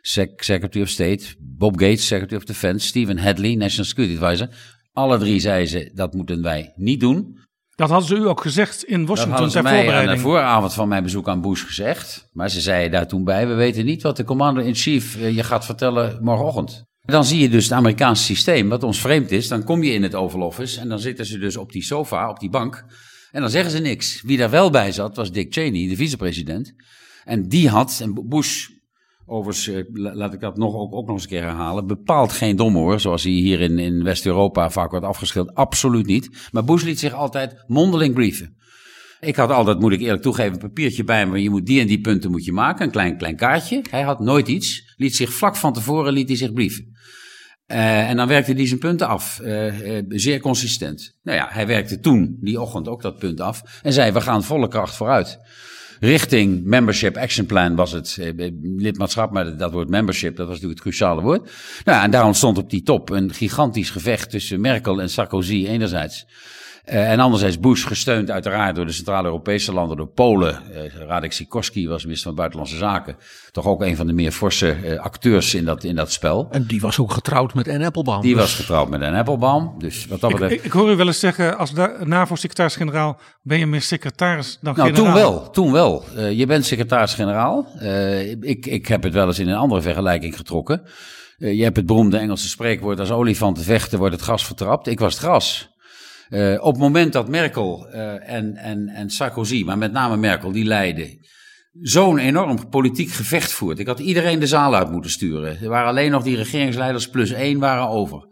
[0.00, 4.48] Sec- Secretary of State, Bob Gates, Secretary of Defense, Stephen Hadley, National Security Advisor.
[4.94, 7.38] Alle drie zeiden ze, dat moeten wij niet doen.
[7.74, 10.88] Dat hadden ze u ook gezegd in Dat Washington ter mij aan de vooravond van
[10.88, 12.28] mijn bezoek aan Bush gezegd.
[12.32, 15.64] Maar ze zeiden daar toen bij, we weten niet wat de commander-in-chief eh, je gaat
[15.64, 16.84] vertellen morgenochtend.
[17.00, 19.48] Dan zie je dus het Amerikaanse systeem, wat ons vreemd is.
[19.48, 22.28] Dan kom je in het Oval Office en dan zitten ze dus op die sofa,
[22.28, 22.84] op die bank.
[23.30, 24.22] En dan zeggen ze niks.
[24.22, 26.74] Wie daar wel bij zat, was Dick Cheney, de vicepresident.
[27.24, 28.68] En die had, en Bush,
[29.26, 32.56] overigens, eh, la- laat ik dat nog, ook, nog eens een keer herhalen, bepaalt geen
[32.56, 35.56] dom hoor, zoals hij hier in, in West-Europa vaak wordt afgeschilderd.
[35.56, 36.48] Absoluut niet.
[36.52, 38.56] Maar Bush liet zich altijd mondeling brieven.
[39.20, 41.42] Ik had altijd, moet ik eerlijk toegeven, een papiertje bij me.
[41.42, 43.84] Je moet die en die punten moet je maken, een klein, klein kaartje.
[43.90, 44.94] Hij had nooit iets.
[44.96, 46.92] Liet zich vlak van tevoren liet hij zich brieven.
[47.66, 49.40] Uh, en dan werkte hij zijn punten af.
[49.42, 51.18] Uh, zeer consistent.
[51.22, 53.80] Nou ja, hij werkte toen, die ochtend, ook dat punt af.
[53.82, 55.38] En zei: We gaan volle kracht vooruit.
[56.00, 58.18] Richting Membership Action Plan was het
[58.62, 61.50] lidmaatschap, maar dat woord membership, dat was natuurlijk het cruciale woord.
[61.84, 66.26] Nou, en daar ontstond op die top een gigantisch gevecht tussen Merkel en Sarkozy enerzijds.
[66.86, 70.62] Uh, en anderzijds Bush, gesteund uiteraard door de Centraal-Europese landen, door Polen.
[70.72, 73.16] Uh, Radek Sikorski was minister van Buitenlandse Zaken.
[73.50, 76.48] Toch ook een van de meer forse uh, acteurs in dat, in dat spel.
[76.50, 78.20] En die was ook getrouwd met Anne Applebaum.
[78.20, 78.42] Die dus.
[78.42, 79.74] was getrouwd met Anne Applebaum.
[79.78, 80.60] Dus wat dat ik, betreft...
[80.60, 81.72] ik, ik, hoor u wel eens zeggen, als
[82.04, 85.12] NAVO-secretaris-generaal ben je meer secretaris dan nou, generaal.
[85.12, 86.04] toen wel, toen wel.
[86.30, 87.66] je bent secretaris-generaal.
[88.40, 90.82] ik, ik heb het wel eens in een andere vergelijking getrokken.
[91.38, 94.86] je hebt het beroemde Engelse spreekwoord, als olifanten vechten wordt het gras vertrapt.
[94.86, 95.72] Ik was het gras.
[96.34, 100.52] Uh, op het moment dat Merkel uh, en, en, en Sarkozy, maar met name Merkel,
[100.52, 101.18] die leiden,
[101.80, 103.78] zo'n enorm politiek gevecht voert.
[103.78, 105.60] Ik had iedereen de zaal uit moeten sturen.
[105.62, 108.26] Er waren alleen nog die regeringsleiders plus één waren over.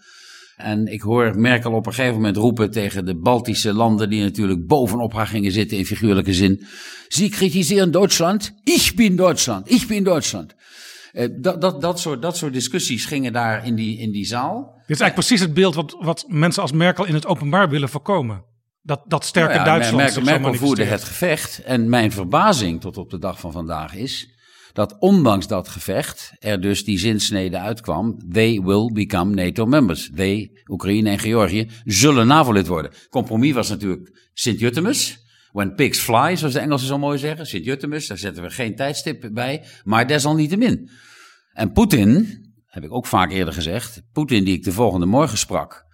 [0.57, 4.67] En ik hoor Merkel op een gegeven moment roepen tegen de Baltische landen, die natuurlijk
[4.67, 6.65] bovenop haar gingen zitten in figuurlijke zin.
[7.09, 8.53] Sie kritisieren Duitsland.
[8.65, 9.71] Ich bin Duitsland.
[9.71, 10.55] Ich bin Duitsland.
[11.13, 14.73] Uh, dat, dat, dat, soort, dat soort discussies gingen daar in die, in die zaal.
[14.87, 17.89] Dit is eigenlijk precies het beeld wat, wat mensen als Merkel in het openbaar willen
[17.89, 18.45] voorkomen.
[18.83, 20.03] Dat, dat sterke nou ja, Duitsland.
[20.03, 21.63] Merkel, Merkel voerde het gevecht.
[21.63, 24.31] En mijn verbazing tot op de dag van vandaag is
[24.73, 28.19] dat ondanks dat gevecht er dus die zinsnede uitkwam.
[28.33, 30.11] They will become NATO members.
[30.15, 32.93] They, Oekraïne en Georgië, zullen NAVO-lid worden.
[33.11, 35.22] Compromis was natuurlijk Sint-Jutemus.
[35.53, 37.47] When pigs fly, zoals de Engelsen zo mooi zeggen.
[37.47, 39.65] Sint-Jutemus, daar zetten we geen tijdstip bij.
[39.85, 40.91] Maar desalniettemin.
[41.53, 44.03] En Poetin, heb ik ook vaak eerder gezegd.
[44.13, 45.85] Poetin die ik de volgende morgen sprak.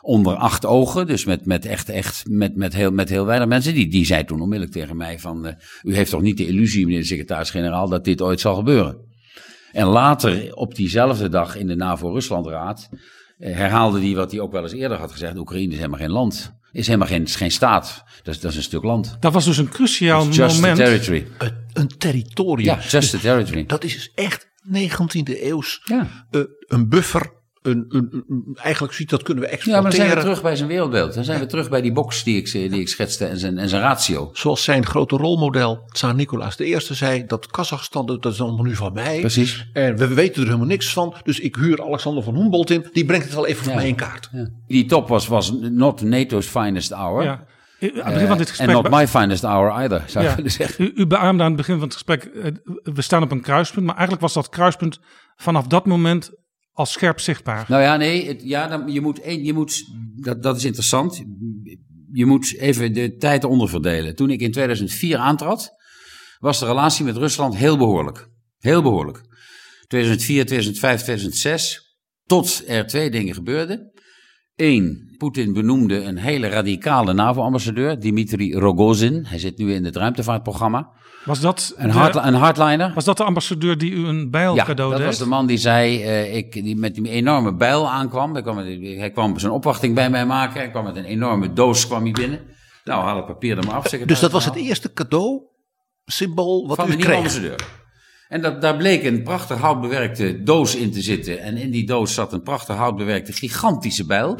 [0.00, 3.74] Onder acht ogen, dus met, met echt, echt, met, met, heel, met heel weinig mensen.
[3.74, 5.52] Die, die zei toen onmiddellijk tegen mij van, uh,
[5.82, 9.06] u heeft toch niet de illusie, meneer de secretaris-generaal, dat dit ooit zal gebeuren.
[9.72, 12.88] En later, op diezelfde dag in de NAVO-Ruslandraad,
[13.38, 15.36] uh, herhaalde hij wat hij ook wel eens eerder had gezegd.
[15.36, 16.57] Oekraïne is helemaal geen land.
[16.72, 18.04] Is helemaal geen, geen staat.
[18.22, 19.16] Dat is, dat is een stuk land.
[19.20, 20.80] Dat was dus een cruciaal just moment.
[20.80, 21.26] A territory.
[21.38, 22.64] Een, een territorium.
[22.64, 23.66] Ja, just a territory.
[23.66, 25.80] Dat is dus echt 19e eeuws.
[25.84, 26.26] Ja.
[26.30, 27.36] Uh, een buffer.
[27.62, 29.82] Een, een, een, eigenlijk ziet dat kunnen we Ja, exporteren.
[29.82, 31.14] maar dan zijn we terug bij zijn wereldbeeld.
[31.14, 33.68] Dan zijn we terug bij die box die ik, die ik schetste en zijn, en
[33.68, 34.30] zijn ratio.
[34.32, 38.92] Zoals zijn grote rolmodel, Tsar Nicolaas I, zei: dat Kazachstan, dat is allemaal nu van
[38.92, 39.20] mij.
[39.20, 39.68] Precies.
[39.72, 41.14] En we weten er helemaal niks van.
[41.22, 42.86] Dus ik huur Alexander van Humboldt in.
[42.92, 43.78] Die brengt het wel even voor Ja.
[43.78, 44.28] mij in kaart.
[44.32, 44.48] Ja.
[44.66, 47.22] Die top was, was not NATO's finest hour.
[47.22, 47.30] Ja.
[47.80, 48.68] Aan het begin van dit En gesprek.
[48.82, 50.36] not my finest hour either, zou ik Ja.
[50.36, 50.84] willen zeggen.
[50.84, 53.84] U, u beaamde aan het begin van het gesprek, eh, we staan op een kruispunt.
[53.86, 55.00] Maar eigenlijk was dat kruispunt
[55.36, 56.30] vanaf dat moment
[56.78, 57.64] al scherp zichtbaar.
[57.68, 59.84] Nou ja, nee, het, ja, dan, je moet, je moet
[60.16, 61.22] dat, dat is interessant.
[62.12, 64.14] Je moet even de tijd onderverdelen.
[64.14, 65.70] Toen ik in 2004 aantrad,
[66.38, 68.28] was de relatie met Rusland heel behoorlijk.
[68.58, 69.20] Heel behoorlijk.
[69.86, 73.92] 2004, 2005, 2006, tot er twee dingen gebeurden.
[74.62, 79.24] Eén, Poetin benoemde een hele radicale NAVO-ambassadeur, Dmitri Rogozin.
[79.26, 80.90] Hij zit nu in het ruimtevaartprogramma.
[81.24, 82.92] Was dat, Een, de, hard, een hardliner.
[82.94, 85.08] was dat de ambassadeur die u een bijl Ja, cadeau dat deed?
[85.08, 88.32] was de man die zei, eh, ik, die met die enorme bijl aankwam.
[88.32, 90.60] Hij kwam, met- hij kwam zijn opwachting bij mij maken.
[90.60, 92.40] Hij kwam met een enorme doos kwam hij binnen.
[92.84, 93.88] Nou, haal het papier er maar af.
[93.88, 95.40] Dus dat was het eerste cadeau,
[96.04, 97.16] symbool wat van u de nieuwe kreeg.
[97.24, 97.66] ambassadeur.
[98.28, 101.40] En dat, daar bleek een prachtig houtbewerkte doos in te zitten.
[101.40, 104.36] En in die doos zat een prachtig houtbewerkte gigantische bijl.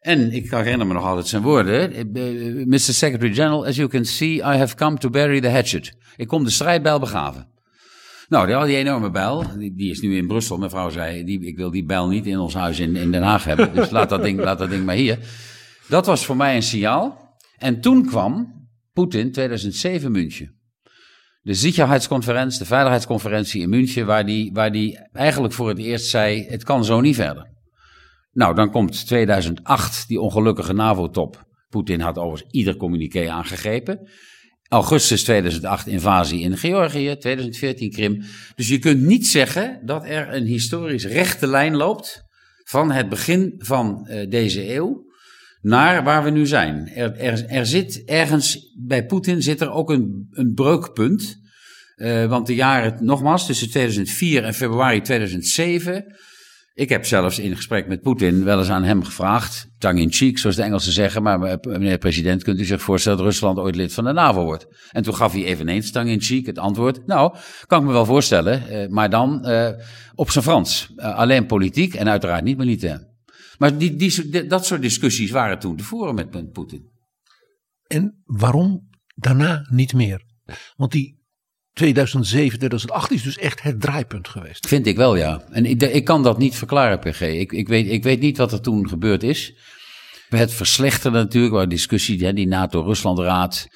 [0.00, 1.92] En ik herinner me nog altijd zijn woorden.
[1.92, 2.78] eh, eh, Mr.
[2.78, 5.96] Secretary General, as you can see, I have come to bury the hatchet.
[6.16, 7.48] Ik kom de strijdbijl begraven.
[8.28, 10.58] Nou, die, enorme bijl, die, is nu in Brussel.
[10.58, 13.22] Mijn vrouw zei, die, ik wil die bijl niet in ons huis in, in Den
[13.22, 13.74] Haag hebben.
[13.74, 15.18] Dus laat dat, ding, laat dat ding maar hier.
[15.88, 17.34] Dat was voor mij een signaal.
[17.58, 18.54] En toen kwam
[18.92, 20.55] Poetin 2007 München.
[21.46, 26.46] De Sicherheidsconferentie, de Veiligheidsconferentie in München, waar die, waar die eigenlijk voor het eerst zei:
[26.48, 27.50] het kan zo niet verder.
[28.32, 31.46] Nou, dan komt 2008, die ongelukkige NAVO-top.
[31.68, 34.10] Poetin had overigens ieder communiqué aangegrepen.
[34.68, 38.22] Augustus 2008 invasie in Georgië, 2014 Krim.
[38.54, 42.24] Dus je kunt niet zeggen dat er een historisch rechte lijn loopt
[42.64, 45.04] van het begin van eh, deze eeuw
[45.66, 46.88] naar waar we nu zijn.
[46.94, 51.38] Er, er, zit ergens, bij Poetin zit er ook een, een breukpunt.
[51.94, 56.04] Eh, want de jaren, nogmaals, tussen 2004 en februari 2007.
[56.74, 60.38] Ik heb zelfs in gesprek met Poetin wel eens aan hem gevraagd, tongue in cheek,
[60.38, 63.76] zoals de Engelsen zeggen, maar eh, meneer president, kunt u zich voorstellen dat Rusland ooit
[63.76, 64.66] lid van de NAVO wordt?
[64.90, 68.06] En toen gaf hij eveneens tongue in cheek het antwoord, nou, kan ik me wel
[68.06, 69.46] voorstellen, eh, maar dan
[70.14, 70.92] op zijn Frans.
[70.96, 73.15] Alleen politiek en uiteraard niet militair.
[73.58, 76.90] Maar die, die, die- dat soort discussies waren toen te voeren met, met Poetin.
[77.86, 80.22] En waarom daarna niet meer?
[80.76, 81.24] Want die
[81.72, 84.68] 2007, 2008 is dus echt het draaipunt geweest.
[84.68, 85.42] Vind ik wel, ja.
[85.50, 87.20] En ik, ik kan dat niet verklaren, PG.
[87.20, 89.54] Ik, ik, weet, ik weet niet wat er toen gebeurd is.
[90.28, 93.66] Het verslechterde natuurlijk, waar discussie, hè, die NATO-Rusland-raad.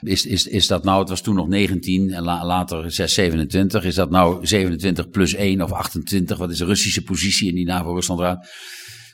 [0.00, 3.84] Is, is, is dat nou, het was toen nog 19 en later 6, 27.
[3.84, 6.38] Is dat nou 27 plus 1 of 28?
[6.38, 8.48] Wat is de Russische positie in die NAVO-Ruslandraad?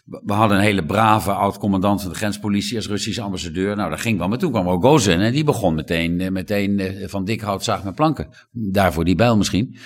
[0.08, 3.76] We hadden een hele brave oud-commandant van de grenspolitie als Russische ambassadeur.
[3.76, 4.28] Nou, dat ging wel.
[4.28, 7.84] Maar toen kwam Rogozin en die begon meteen, eh, meteen eh, van dik hout zaag
[7.84, 8.28] met planken.
[8.50, 9.76] Daarvoor die bijl misschien.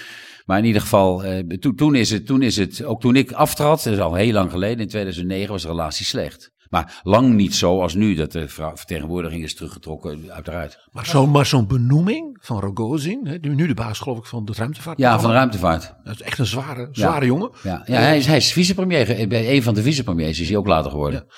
[0.45, 3.83] Maar in ieder geval, eh, toen, is het, toen is het, ook toen ik aftrad,
[3.83, 6.52] dat is al heel lang geleden, in 2009 was de relatie slecht.
[6.73, 10.89] Maar lang niet zo als nu, dat de vertegenwoordiging is teruggetrokken, uiteraard.
[10.93, 14.99] Maar zo'n maar zo'n benoeming van Rogozin, nu de baas geloof ik van de ruimtevaart.
[14.99, 15.95] Ja, van de ruimtevaart.
[16.05, 17.51] Dat is echt een zware, zware jongen.
[17.63, 20.67] Ja, ja hij, is, hij is vicepremier, bij een van de vicepremiers is hij ook
[20.67, 21.25] later geworden.
[21.29, 21.35] Ja.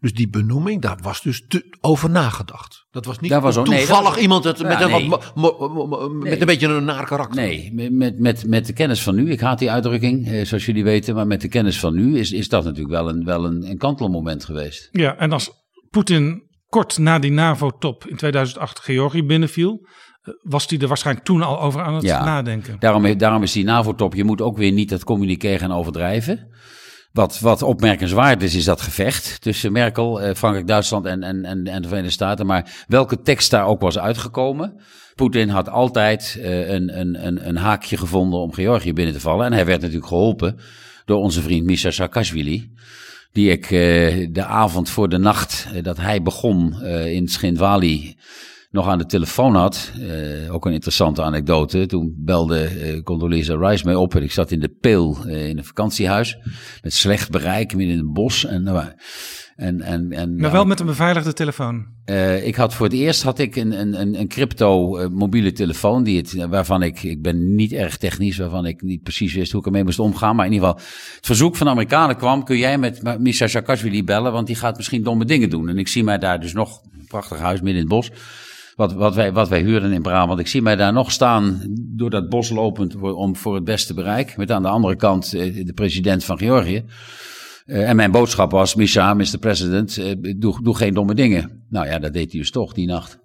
[0.00, 2.86] Dus die benoeming, daar was dus te, over nagedacht.
[2.90, 7.42] Dat was niet was toevallig iemand met, een, wat, met een beetje een naar karakter.
[7.42, 10.84] Nee, met, met, met de kennis van nu, ik haat die uitdrukking, eh, zoals jullie
[10.84, 13.70] weten, maar met de kennis van nu is, is dat natuurlijk wel een, wel een,
[13.70, 14.88] een kantelmoment geweest.
[14.92, 15.50] Ja, en als
[15.90, 19.86] Poetin kort na die NAVO-top in 2008 Georgië binnenviel,
[20.22, 22.76] eh, was hij er waarschijnlijk toen al over aan het nadenken.
[22.78, 26.54] Daarom, daarom is die NAVO-top, je moet ook weer niet dat communiqueren gaan overdrijven.
[27.16, 31.66] Wat, wat opmerkenswaard is, is dat gevecht tussen Merkel, eh, Frankrijk, Duitsland en, en, en,
[31.66, 32.46] en de Verenigde Staten.
[32.46, 34.80] Maar welke tekst daar ook was uitgekomen.
[35.14, 39.46] Poetin had altijd uh, een, een, een, een haakje gevonden om Georgië binnen te vallen.
[39.46, 40.58] En hij werd natuurlijk geholpen
[41.04, 42.72] door onze vriend Misha Saakashvili.
[43.32, 48.16] Die ik uh, de avond voor de nacht dat hij begon in Schindwali
[48.70, 49.92] nog aan de telefoon had.
[49.98, 51.86] Uh, ook een interessante anekdote.
[51.86, 55.58] Toen belde uh, Condoleezza Rice mij op en ik zat in de Peel uh, in
[55.58, 56.38] een vakantiehuis.
[56.82, 58.44] Met slecht bereik, midden in het bos.
[58.44, 58.84] En, nou,
[59.56, 61.94] en, en, en, maar wel met een beveiligde telefoon?
[62.44, 66.02] ik had voor het eerst had ik een, een, een crypto mobiele telefoon.
[66.02, 69.60] Die het, waarvan ik, ik ben niet erg technisch, waarvan ik niet precies wist hoe
[69.60, 70.36] ik ermee moest omgaan.
[70.36, 70.84] Maar in ieder geval,
[71.16, 72.44] het verzoek van de Amerikanen kwam.
[72.44, 75.68] Kun jij met Misha Saakashvili bellen, want die gaat misschien domme dingen doen.
[75.68, 78.10] En ik zie mij daar dus nog, een prachtig huis midden in het bos
[78.76, 80.40] wat, wat, wij, wat wij huurden in Brabant.
[80.40, 84.36] Ik zie mij daar nog staan door dat bos lopend om voor het beste bereik.
[84.36, 86.84] Met aan de andere kant eh, de president van Georgië.
[87.66, 89.38] Uh, en mijn boodschap was, Misha, Mr.
[89.40, 91.66] President, uh, doe, doe geen domme dingen.
[91.68, 93.18] Nou ja, dat deed hij dus toch die nacht.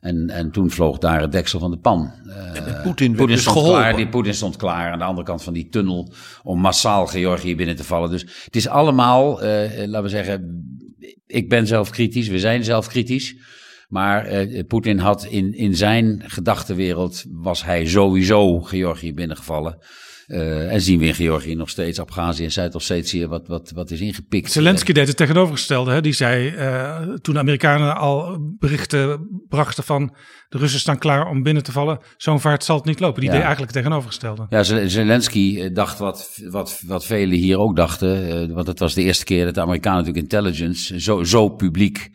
[0.00, 2.12] En, en toen vloog daar het deksel van de pan.
[2.26, 3.96] Uh, Poetin dus stond klaar.
[3.96, 6.12] Die Poetin stond klaar aan de andere kant van die tunnel
[6.42, 8.10] om massaal Georgië binnen te vallen.
[8.10, 10.64] Dus het is allemaal, laten we zeggen,
[11.26, 13.36] ik ben zelf kritisch, we zijn zelf kritisch.
[13.88, 19.78] Maar eh, Poetin had in, in zijn gedachtenwereld, was hij sowieso Georgië binnengevallen.
[20.26, 24.00] Uh, en zien we in Georgië nog steeds Abhazie en Zuid-Ossetië wat, wat, wat is
[24.00, 24.52] ingepikt.
[24.52, 25.90] Zelensky deed het tegenovergestelde.
[25.90, 26.00] Hè?
[26.00, 30.16] Die zei uh, toen de Amerikanen al berichten brachten van
[30.48, 31.98] de Russen staan klaar om binnen te vallen.
[32.16, 33.20] Zo'n vaart zal het niet lopen.
[33.20, 34.46] Die deed eigenlijk het tegenovergestelde.
[34.48, 38.48] Ja, Zelensky dacht wat, wat, wat velen hier ook dachten.
[38.48, 42.10] Uh, want het was de eerste keer dat de Amerikanen natuurlijk intelligence zo, zo publiek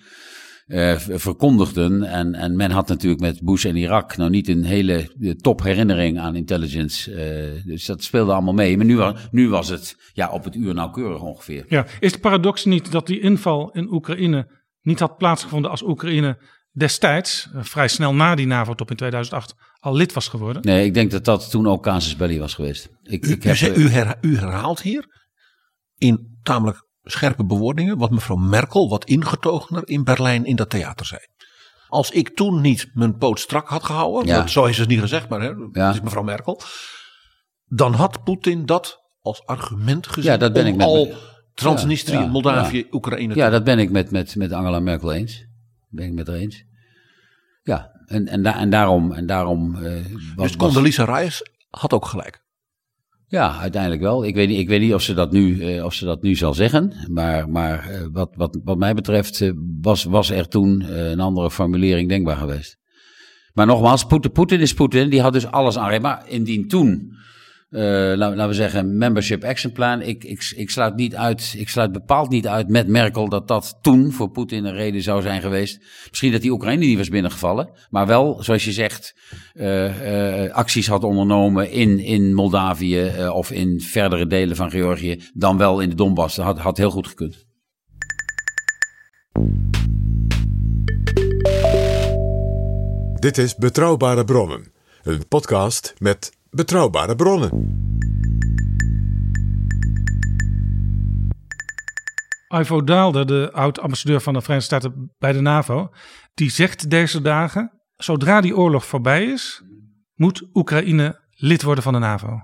[0.72, 2.04] uh, verkondigden.
[2.04, 5.10] En, en men had natuurlijk met Bush en Irak nou niet een hele
[5.42, 7.12] top herinnering aan intelligence.
[7.12, 8.78] Uh, dus dat speelde allemaal mee.
[8.78, 9.00] Maar nu,
[9.32, 11.66] nu was het ja, op het uur nauwkeurig ongeveer.
[11.68, 14.48] Ja, is de paradox niet dat die inval in Oekraïne
[14.82, 16.38] niet had plaatsgevonden als Oekraïne
[16.72, 20.62] destijds, vrij snel na die NAVO-top in 2008, al lid was geworden?
[20.62, 22.90] Nee, ik denk dat dat toen ook casus belli was geweest.
[23.04, 23.90] Ik, u, ik heb, u,
[24.22, 25.06] u herhaalt hier
[25.98, 31.22] in tamelijk scherpe bewoordingen wat mevrouw Merkel wat ingetogener in Berlijn in dat theater zei.
[31.88, 34.48] Als ik toen niet mijn poot strak had gehouden, ja.
[34.48, 36.62] zo is het niet gezegd, maar hè, is mevrouw Merkel,
[37.66, 41.14] dan had Poetin dat als argument gezien ja, dat ben ik met al
[41.54, 43.36] Transnistrië, ja, Moldavië, Oekraïne.
[43.36, 45.46] Ja, dat ben ik met, met, met Angela Merkel eens.
[45.90, 46.64] Ben ik met haar eens.
[47.64, 49.12] Ja, en, en, da en daarom.
[49.12, 52.40] En daarom uh, was, dus Condoleezza Rice had ook gelijk.
[53.32, 54.26] Ja, uiteindelijk wel.
[54.26, 56.36] Ik weet niet, ik weet niet of, ze dat nu, eh, of ze dat nu
[56.36, 56.94] zal zeggen.
[57.08, 61.52] Maar, maar eh, wat, wat, wat mij betreft eh, was, was er toen een andere
[61.52, 62.78] formulering denkbaar geweest.
[63.54, 65.10] Maar nogmaals, Poetin is Poetin.
[65.10, 66.02] Die had dus alles aan.
[66.02, 67.13] Maar indien toen
[67.72, 67.82] uh,
[68.16, 70.02] laten we zeggen, membership action plan.
[70.02, 73.78] Ik, ik, ik, sluit niet uit, ik sluit bepaald niet uit met Merkel dat dat
[73.82, 75.80] toen voor Poetin een reden zou zijn geweest.
[76.10, 79.16] Misschien dat die Oekraïne niet was binnengevallen, maar wel, zoals je zegt,
[79.54, 85.58] uh, uh, acties had ondernomen in, in Moldavië of in verdere delen van Georgië, dan
[85.58, 86.36] wel in de Donbass.
[86.36, 87.46] Dat had, had heel goed gekund.
[93.19, 94.72] Dit is Betrouwbare Bronnen,
[95.04, 97.49] een podcast met Betrouwbare bronnen.
[102.60, 105.89] Ivo Daalder, de oud-ambassadeur van de Verenigde Staten bij de NAVO,
[106.33, 109.63] die zegt deze dagen: zodra die oorlog voorbij is,
[110.13, 112.39] moet Oekraïne lid worden van de NAVO.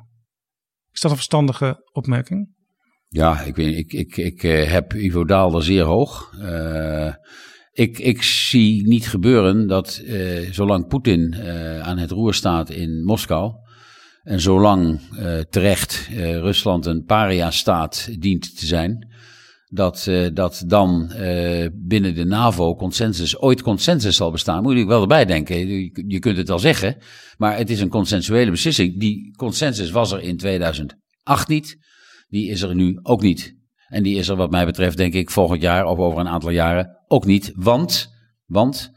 [0.91, 2.49] Is dat een verstandige opmerking?
[3.07, 6.33] Ja, ik, weet, ik, ik, ik eh, heb Ivo Daalder zeer hoog.
[6.39, 7.13] Uh,
[7.71, 11.35] ik, ik zie niet gebeuren dat uh, zolang Poetin
[11.81, 13.65] aan het roer staat in Moskou.
[14.27, 14.99] En zolang
[15.49, 19.07] terecht Rusland een paria-staat dient te zijn
[19.69, 21.11] dat, uh, dat dan
[21.73, 24.63] binnen de NAVO consensus, ooit consensus zal bestaan.
[24.63, 25.67] Moet ik wel erbij denken.
[26.07, 26.97] Je, kunt het wel zeggen,
[27.37, 28.99] maar het is een consensuele beslissing.
[28.99, 31.77] Die consensus was er in 2008 niet.
[32.27, 33.55] Die is er nu ook niet.
[33.87, 36.49] En die is er wat mij betreft, denk ik, volgend jaar of over een aantal
[36.49, 37.51] jaren ook niet.
[37.55, 38.09] Want,
[38.45, 38.91] want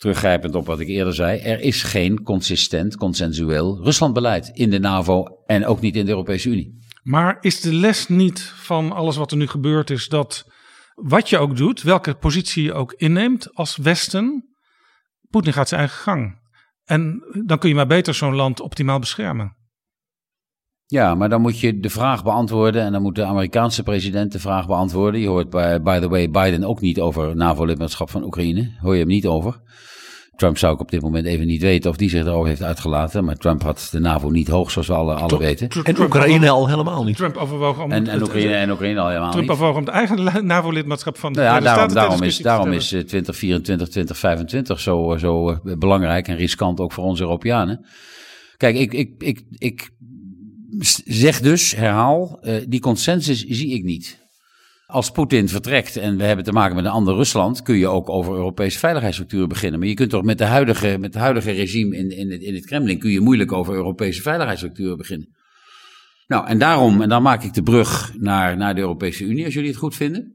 [0.00, 5.24] teruggrijpend op wat ik eerder zei, er is geen consistent, consensueel Ruslandbeleid in de NAVO
[5.46, 6.78] en ook niet in de Europese Unie.
[7.02, 10.44] Maar is de les niet van alles wat er nu gebeurd is dat
[10.94, 14.48] wat je ook doet, welke positie je ook inneemt als Westen,
[15.30, 16.38] Poetin gaat zijn eigen gang.
[16.84, 19.56] En dan kun je maar beter zo'n land optimaal beschermen.
[20.90, 24.38] Ja, maar dan moet je de vraag beantwoorden en dan moet de Amerikaanse president de
[24.38, 25.20] vraag beantwoorden.
[25.20, 28.70] Je hoort by, by the way Biden ook niet over NAVO-lidmaatschap van Oekraïne.
[28.80, 29.60] Hoor je hem niet over.
[30.36, 33.24] Trump zou ik op dit moment even niet weten of die zich erover heeft uitgelaten.
[33.24, 35.68] Maar Trump had de NAVO niet hoog, zoals we alle, alle weten.
[35.82, 37.16] En Oekraïne al helemaal niet.
[37.16, 39.52] Trump overwoog om en, en, Oekraïne, en Oekraïne al helemaal Trump niet.
[39.52, 42.88] overwoog om het eigen NAVO-lidmaatschap van de nou ja, daarom, Staten daarom is, daarom is
[42.88, 47.86] 2024, 2025 zo, zo belangrijk en riskant ook voor ons Europeanen.
[48.60, 49.90] Kijk, ik, ik, ik, ik
[51.04, 54.18] zeg dus, herhaal, uh, die consensus zie ik niet.
[54.86, 58.08] Als Poetin vertrekt en we hebben te maken met een ander Rusland, kun je ook
[58.08, 59.78] over Europese veiligheidsstructuren beginnen.
[59.78, 62.54] Maar je kunt toch met, de huidige, met het huidige regime in, in, het, in
[62.54, 65.28] het Kremlin, kun je moeilijk over Europese veiligheidsstructuren beginnen.
[66.26, 69.54] Nou, en daarom, en dan maak ik de brug naar, naar de Europese Unie, als
[69.54, 70.34] jullie het goed vinden.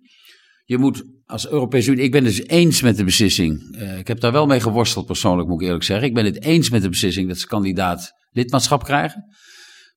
[0.66, 3.78] Je moet als Europese Unie, ik ben het dus eens met de beslissing.
[3.78, 6.08] Uh, ik heb daar wel mee geworsteld persoonlijk, moet ik eerlijk zeggen.
[6.08, 9.36] Ik ben het eens met de beslissing dat ze kandidaat lidmaatschap krijgen.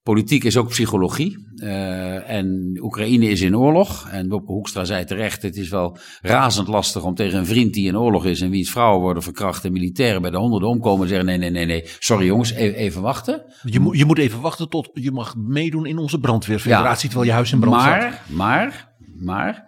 [0.09, 1.47] Politiek is ook psychologie.
[1.57, 4.09] Uh, en Oekraïne is in oorlog.
[4.11, 7.87] En Wopke Hoekstra zei terecht: het is wel razend lastig om tegen een vriend die
[7.87, 8.41] in oorlog is.
[8.41, 11.09] en wiens vrouwen worden verkracht en militairen bij de honderden omkomen.
[11.09, 11.85] zeggen: nee, nee, nee, nee.
[11.99, 13.43] Sorry jongens, even, even wachten.
[13.65, 17.03] Je, moet je moet even wachten tot je mag meedoen in onze brandweerfederatie.
[17.03, 18.21] Ja, terwijl je huis in brand maar, staat.
[18.29, 19.68] Maar, maar.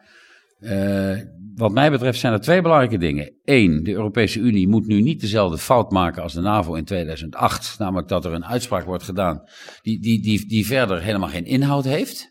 [0.60, 1.18] Uh,
[1.54, 3.32] wat mij betreft zijn er twee belangrijke dingen.
[3.44, 7.74] Eén, de Europese Unie moet nu niet dezelfde fout maken als de NAVO in 2008.
[7.78, 9.42] Namelijk dat er een uitspraak wordt gedaan
[9.82, 12.30] die, die, die, die verder helemaal geen inhoud heeft.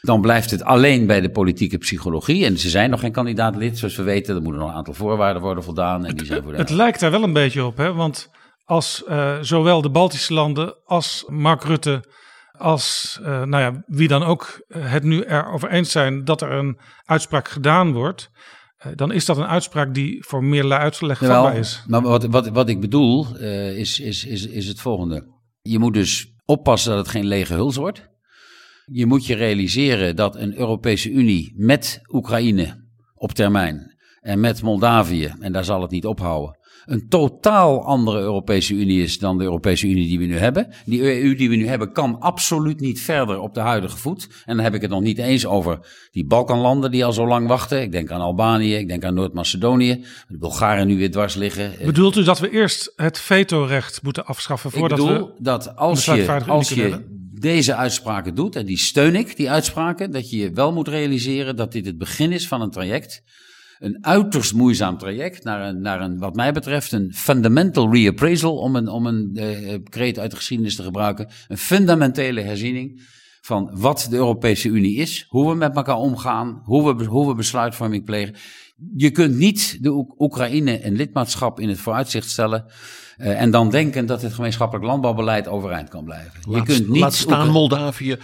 [0.00, 2.44] Dan blijft het alleen bij de politieke psychologie.
[2.44, 4.36] En ze zijn nog geen kandidaat lid, zoals we weten.
[4.36, 6.06] Er moeten nog een aantal voorwaarden worden voldaan.
[6.06, 6.58] En die zijn voor de...
[6.58, 7.92] Het lijkt daar wel een beetje op, hè?
[7.92, 8.30] want
[8.64, 12.04] als uh, zowel de Baltische landen als Mark Rutte
[12.58, 16.78] als uh, nou ja, wie dan ook het nu erover eens zijn dat er een
[17.04, 18.30] uitspraak gedaan wordt,
[18.86, 21.84] uh, dan is dat een uitspraak die voor meerlei uitleg vatbaar is.
[21.86, 25.26] Maar wat, wat, wat ik bedoel uh, is, is, is, is het volgende.
[25.60, 28.08] Je moet dus oppassen dat het geen lege huls wordt.
[28.84, 35.34] Je moet je realiseren dat een Europese Unie met Oekraïne op termijn en met Moldavië,
[35.40, 36.57] en daar zal het niet ophouden,
[36.88, 40.68] een totaal andere Europese Unie is dan de Europese Unie die we nu hebben.
[40.84, 44.28] Die EU die we nu hebben kan absoluut niet verder op de huidige voet.
[44.44, 45.78] En dan heb ik het nog niet eens over
[46.10, 47.82] die Balkanlanden die al zo lang wachten.
[47.82, 50.04] Ik denk aan Albanië, ik denk aan Noord-Macedonië.
[50.28, 51.72] De Bulgaren nu weer dwars liggen.
[51.84, 56.04] Bedoelt u dat we eerst het vetorecht moeten afschaffen voordat ik bedoel we dat als
[56.04, 60.50] je, als je deze uitspraken doet, en die steun ik, die uitspraken, dat je je
[60.50, 63.22] wel moet realiseren dat dit het begin is van een traject
[63.78, 68.76] een uiterst moeizaam traject naar een, naar een wat mij betreft, een fundamental reappraisal, om
[68.76, 71.28] een, om een uh, kreet uit de geschiedenis te gebruiken.
[71.48, 73.00] Een fundamentele herziening
[73.40, 77.34] van wat de Europese Unie is, hoe we met elkaar omgaan, hoe we, hoe we
[77.34, 78.34] besluitvorming plegen.
[78.96, 82.64] Je kunt niet de Oekraïne een lidmaatschap in het vooruitzicht stellen.
[83.18, 86.32] Uh, en dan denken dat het gemeenschappelijk landbouwbeleid overeind kan blijven.
[86.42, 88.16] Laat, je kunt niet laat staan Moldavië,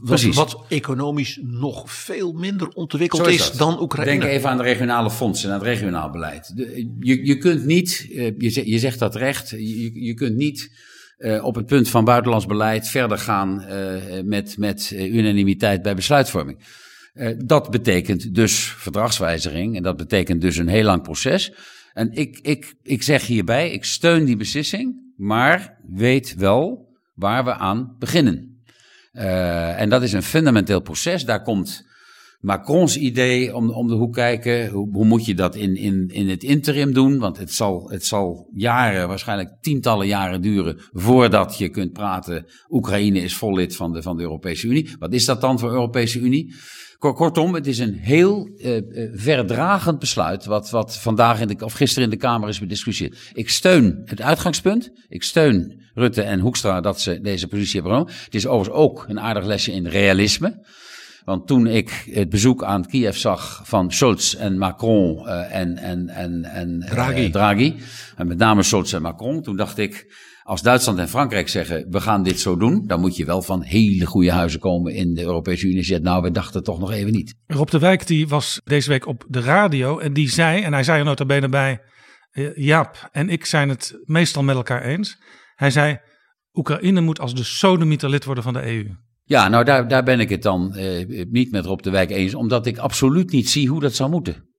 [0.00, 4.10] wat, wat, economisch nog veel minder ontwikkeld is, is dan Oekraïne.
[4.10, 6.56] Denk even aan de regionale fondsen en het regionaal beleid.
[6.56, 10.70] De, je, je kunt niet, uh, je, je zegt dat recht, je, je kunt niet
[11.18, 13.64] uh, op het punt van buitenlands beleid verder gaan
[14.24, 16.58] met, met unanimiteit bij besluitvorming.
[17.44, 21.52] dat betekent dus verdragswijziging en dat betekent dus een heel lang proces.
[21.92, 27.54] En ik, ik, ik zeg hierbij, ik steun die beslissing, maar weet wel waar we
[27.54, 28.62] aan beginnen.
[29.12, 31.24] Uh, en dat is een fundamenteel proces.
[31.24, 31.90] Daar komt
[32.40, 34.68] Macrons idee om, om de hoek kijken.
[34.68, 37.18] Hoe, hoe moet je dat in, in, in het interim doen?
[37.18, 42.46] Want het zal, het zal jaren, waarschijnlijk tientallen jaren duren voordat je kunt praten.
[42.68, 44.90] Oekraïne is vol lid van de, van de Europese Unie.
[44.98, 46.54] Wat is dat dan voor Europese Unie?
[47.10, 48.82] Kortom, het is een heel uh,
[49.14, 53.30] verdragend besluit wat, wat vandaag in de, of gisteren in de Kamer is bediscussieerd.
[53.32, 54.90] Ik steun het uitgangspunt.
[55.08, 58.14] Ik steun Rutte en Hoekstra dat ze deze positie hebben genomen.
[58.24, 60.66] Het is overigens ook een aardig lesje in realisme.
[61.24, 66.08] Want toen ik het bezoek aan Kiev zag van Scholz en Macron uh, en, en,
[66.08, 67.30] en, en Draghi.
[67.30, 67.76] Draghi,
[68.16, 70.06] en met name Scholz en Macron, toen dacht ik,
[70.42, 73.62] als Duitsland en Frankrijk zeggen, we gaan dit zo doen, dan moet je wel van
[73.62, 75.82] hele goede huizen komen in de Europese Unie.
[75.82, 77.34] Zegt, nou, we dachten toch nog even niet.
[77.46, 80.84] Rob de Wijk die was deze week op de radio en die zei, en hij
[80.84, 81.80] zei er nota bene bij,
[82.32, 85.22] uh, Jaap en ik zijn het meestal met elkaar eens.
[85.54, 85.98] Hij zei,
[86.52, 88.86] Oekraïne moet als de sodemieter lid worden van de EU.
[89.24, 92.34] Ja, nou daar, daar ben ik het dan uh, niet met Rob de Wijk eens,
[92.34, 94.50] omdat ik absoluut niet zie hoe dat zou moeten.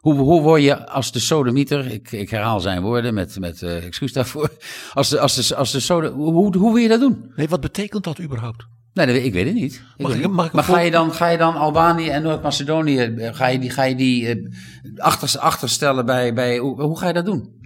[0.00, 3.84] Hoe, hoe word je als de sodemieter, ik, ik herhaal zijn woorden met, met uh,
[3.84, 4.50] excuus daarvoor,
[4.92, 7.32] als de, als de, als de hoe, hoe, wil je dat doen?
[7.36, 8.66] Nee, wat betekent dat überhaupt?
[8.92, 9.74] Nee, dat, ik weet het niet.
[9.96, 12.98] Ik Mag ik- mag ik maar ga je, dan, ga je dan Albanië en Noord-Macedonië,
[12.98, 14.36] eh, ga je die, ga je die eh,
[14.96, 17.58] achter, achterstellen bij, bij hoe, hoe ga je dat doen?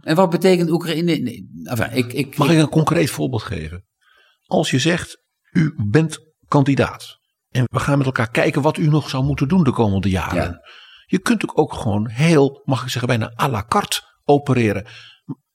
[0.00, 1.16] En wat betekent Oekraïne?
[1.16, 3.84] Nee, enfin, ik, ik, Mag ik een concreet voorbeeld geven?
[4.46, 7.18] Als je zegt, u bent kandidaat.
[7.50, 10.42] En we gaan met elkaar kijken wat u nog zou moeten doen de komende jaren.
[10.42, 10.60] Ja.
[11.06, 14.86] Je kunt ook gewoon heel, mag ik zeggen, bijna à la carte opereren.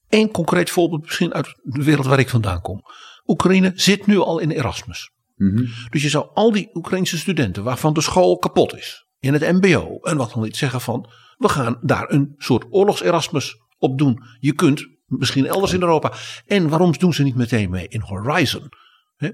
[0.09, 2.81] Eén concreet voorbeeld misschien uit de wereld waar ik vandaan kom.
[3.25, 5.11] Oekraïne zit nu al in Erasmus.
[5.35, 5.65] Mhm.
[5.89, 9.07] Dus je zou al die Oekraïnse studenten waarvan de school kapot is.
[9.19, 11.09] In het mbo en wat dan niet zeggen van.
[11.37, 14.23] We gaan daar een soort oorlogs-Erasmus op doen.
[14.39, 16.13] Je kunt misschien elders in Europa.
[16.45, 18.69] En waarom doen ze niet meteen mee in Horizon?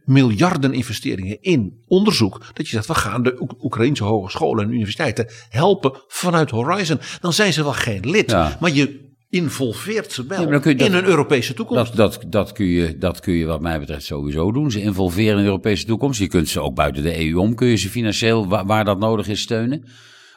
[0.05, 2.41] Miljarden investeringen in onderzoek.
[2.53, 6.99] Dat je zegt, we gaan de Oek- Oekraïnse hogescholen en universiteiten helpen vanuit Horizon.
[7.21, 8.31] Dan zijn ze wel geen lid.
[8.31, 8.57] Ja.
[8.59, 11.95] Maar je involveert ze wel Ja, dat- in een Europese toekomst.
[11.95, 14.71] Dat, dat, dat, kun je, dat kun je wat mij betreft sowieso doen.
[14.71, 16.19] Ze involveren in de Europese toekomst.
[16.19, 18.99] Je kunt ze ook buiten de EU om, kun je ze financieel, waar, waar dat
[18.99, 19.83] nodig is, steunen.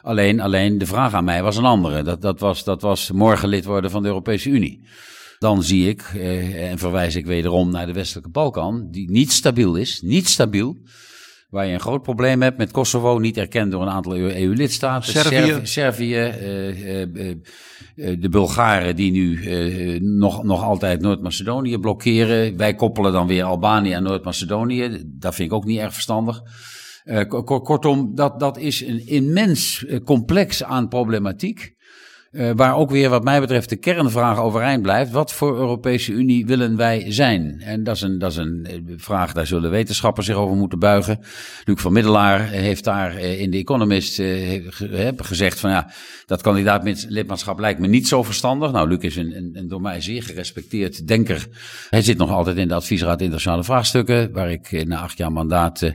[0.01, 2.03] Alleen, alleen de vraag aan mij was een andere.
[2.03, 4.81] Dat, dat, was, dat was morgen lid worden van de Europese Unie.
[5.39, 9.75] Dan zie ik, eh, en verwijs ik wederom naar de westelijke Balkan, die niet stabiel
[9.75, 10.77] is, niet stabiel.
[11.49, 15.11] Waar je een groot probleem hebt met Kosovo, niet erkend door een aantal EU-lidstaten.
[15.11, 15.59] Servië.
[15.63, 17.29] Servië, eh, eh,
[17.95, 19.39] eh, de Bulgaren die nu
[19.99, 22.57] nog, nog altijd Noord-Macedonië blokkeren.
[22.57, 25.03] Wij koppelen dan weer Albanië en Noord-Macedonië.
[25.05, 26.41] Dat vind ik ook niet erg verstandig.
[27.27, 31.73] Ko- ko- kortom, dat, dat is een immens complex aan problematiek.
[32.29, 35.11] Eh, waar ook weer, wat mij betreft, de kernvraag overeind blijft.
[35.11, 37.61] Wat voor Europese Unie willen wij zijn?
[37.61, 40.79] En dat is een, dat is een eh, vraag, daar zullen wetenschappers zich over moeten
[40.79, 41.19] buigen.
[41.65, 44.21] Luc van Middelaar heeft daar eh, in The Economist
[45.17, 45.91] gezegd van ja,
[46.25, 48.71] dat kandidaat-lidmaatschap lijkt me niet zo verstandig.
[48.71, 51.47] Nou, Luc is een, een, een door mij zeer gerespecteerd denker.
[51.89, 55.93] Hij zit nog altijd in de adviesraad internationale vraagstukken, waar ik na acht jaar mandaat...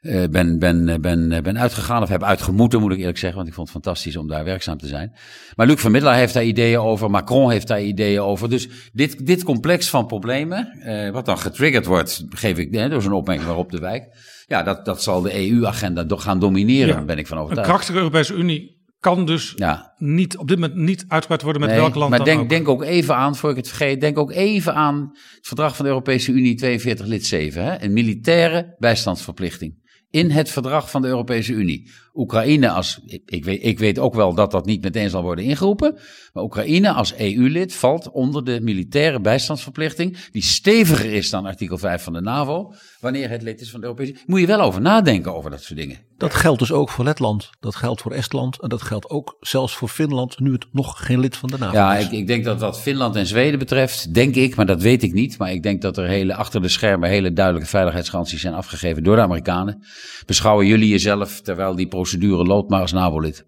[0.00, 3.36] eh, ben, ben, eh, ben, eh, ben uitgegaan of heb uitgemoeten, moet ik eerlijk zeggen,
[3.38, 5.12] want ik vond het fantastisch om daar werkzaam te zijn.
[5.56, 8.48] Maar Luc van Middelaar heeft daar ideeën over, Macron heeft daar ideeën over.
[8.50, 10.68] Dus dit, dit complex van problemen,
[11.12, 14.08] wat dan getriggerd wordt, geef ik eh, door zo'n opmerking waarop de wijk,
[14.46, 17.04] ja, dat, dat zal de EU-agenda gaan domineren, Ja.
[17.04, 17.70] ben ik van Een overtuigd.
[17.70, 19.94] krachtige Europese Unie kan dus Ja.
[19.98, 22.48] niet, op dit moment niet uitgebreid worden met Nee, welk land maar dan denk, ook.
[22.48, 25.84] denk ook even aan, voor ik het vergeet, denk ook even aan het verdrag van
[25.84, 27.64] de Europese Unie 42 lid 7.
[27.64, 27.82] Hè?
[27.84, 29.79] Een militaire bijstandsverplichting.
[30.10, 31.90] In het verdrag van de Europese Unie.
[32.14, 35.98] Oekraïne als, ik, weet, ik weet ook wel dat dat niet meteen zal worden ingeroepen.
[36.32, 40.16] Maar Oekraïne als EU-lid valt onder de militaire bijstandsverplichting.
[40.32, 42.72] Die steviger is dan artikel 5 van de NAVO.
[43.00, 44.24] Wanneer het lid is van de Europese Unie.
[44.26, 45.98] Moet je wel over nadenken over dat soort dingen.
[46.16, 47.50] Dat geldt dus ook voor Letland.
[47.60, 48.60] Dat geldt voor Estland.
[48.60, 50.40] En dat geldt ook zelfs voor Finland.
[50.40, 52.04] Nu het nog geen lid van de NAVO Ja, is.
[52.04, 55.12] ik, ik denk dat wat Finland en Zweden betreft, denk ik, maar dat weet ik
[55.12, 55.38] niet.
[55.38, 59.16] Maar ik denk dat er hele, achter de schermen hele duidelijke veiligheidsgaranties zijn afgegeven door
[59.16, 59.84] de Amerikanen.
[60.26, 63.44] Beschouwen jullie jezelf, terwijl die procedure loopt, maar als NAVO-lid?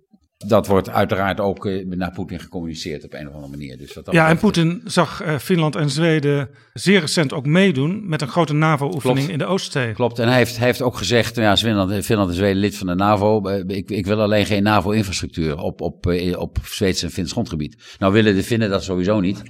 [0.46, 3.78] Dat wordt uiteraard ook eh, naar Poetin gecommuniceerd op een of andere manier.
[3.78, 8.08] Dus wat dat Ja, en Poetin zag eh, Finland en Zweden zeer recent ook meedoen
[8.08, 9.92] met een grote NAVO-oefening in de Oostzee.
[9.92, 12.86] Klopt, en hij heeft, hij heeft ook gezegd, ja, Finland, Finland en Zweden lid van
[12.86, 13.42] de NAVO.
[13.48, 17.76] eh, Ik, ik wil alleen geen NAVO-infrastructuur op, op, eh, op Zweeds en Fins grondgebied.
[17.98, 19.42] Nou willen de Finnen dat sowieso niet.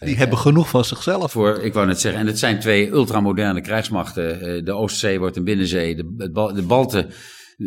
[0.00, 1.32] Die hebben genoeg van zichzelf.
[1.32, 4.40] Voor, ik wou net zeggen, en het zijn twee ultramoderne krijgsmachten.
[4.40, 5.94] Eh, De Oostzee wordt een binnenzee.
[5.96, 7.06] De, de Balten,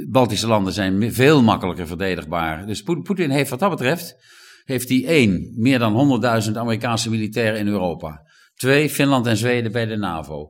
[0.09, 2.65] Baltische landen zijn veel makkelijker verdedigbaar.
[2.65, 4.15] Dus Poet- Poetin heeft wat dat betreft,
[4.63, 8.21] heeft hij één, meer dan 100.000 Amerikaanse militairen in Europa.
[8.55, 10.49] Twee, Finland en Zweden bij de NAVO.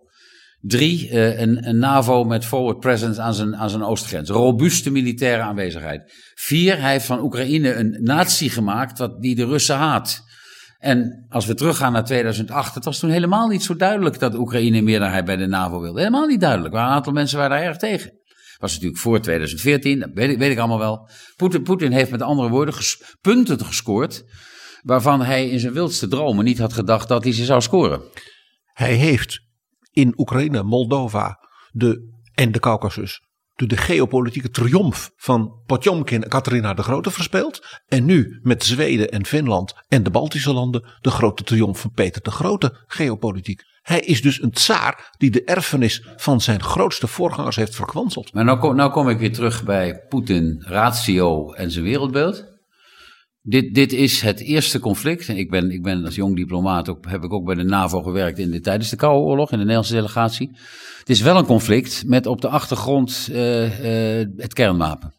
[0.59, 4.29] Drie, eh, een, een NAVO met forward presence aan zijn, aan zijn oostgrens.
[4.29, 6.13] Robuuste militaire aanwezigheid.
[6.35, 10.23] Vier, hij heeft van Oekraïne een natie gemaakt wat, die de Russen haat.
[10.79, 14.81] En als we teruggaan naar 2008, het was toen helemaal niet zo duidelijk dat Oekraïne
[14.81, 15.99] meerderheid bij de NAVO wilde.
[15.99, 16.73] Helemaal niet duidelijk.
[16.73, 18.11] Waren een aantal mensen waren daar erg tegen.
[18.57, 21.09] Was natuurlijk voor 2014, dat weet ik, allemaal wel.
[21.63, 22.73] Poetin, heeft met andere woorden
[23.21, 24.23] punten gescoord.
[24.81, 28.01] waarvan hij in zijn wildste dromen niet had gedacht dat hij ze zou scoren.
[28.65, 29.39] Hij heeft
[29.91, 31.39] in Oekraïne, Moldova
[31.71, 33.21] de, en de Caucasus
[33.55, 37.81] de, de geopolitieke triomf van Potjomkin en Catharina de Grote verspeeld.
[37.87, 42.21] En nu met Zweden en Finland en de Baltische landen de grote triomf van Peter
[42.21, 43.61] de Grote geopolitiek.
[43.85, 48.33] Hij is dus een tsaar die de erfenis van zijn grootste voorgangers heeft verkwanseld.
[48.33, 52.45] Maar nou kom, nou kom ik weer terug bij Poetin, ratio en zijn wereldbeeld.
[53.41, 55.27] Dit, dit is het eerste conflict.
[55.27, 58.39] Ik ben, ik ben als jong diplomaat ook, heb ik ook bij de NAVO gewerkt
[58.39, 60.49] in de, tijdens de Koude Oorlog in de Nederlandse delegatie.
[60.99, 65.13] Het is wel een conflict met op de achtergrond eh, eh, het kernwapen.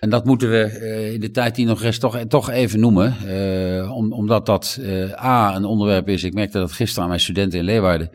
[0.00, 3.16] En dat moeten we eh, in de tijd die nog rest toch, toch even noemen.
[3.26, 6.24] eh, om, omdat dat eh, A, een onderwerp is.
[6.24, 8.10] Ik merkte dat gisteren aan mijn studenten in Leeuwarden.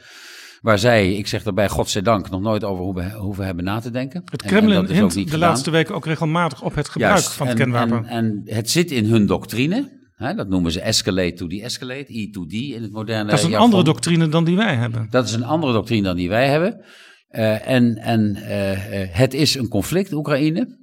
[0.62, 4.22] Waar zij, ik zeg daarbij godzijdank, nog nooit over hoeven, hoeven hebben na te denken.
[4.26, 5.40] Het En- en Kremlin dat is ook hint de gedaan.
[5.50, 8.06] laatste weken ook regelmatig op het gebruik Juist, van het en, kernwapen.
[8.10, 10.02] En, en het zit in hun doctrine.
[10.16, 13.46] Hè, dat noemen ze escalate to de-escalate, E to D in het moderne dat is
[13.46, 15.08] een andere doctrine dan die wij hebben.
[15.10, 16.86] Dat is een andere doctrine dan die wij hebben.
[17.64, 18.36] En en
[19.12, 20.82] het is een conflict, Oekraïne.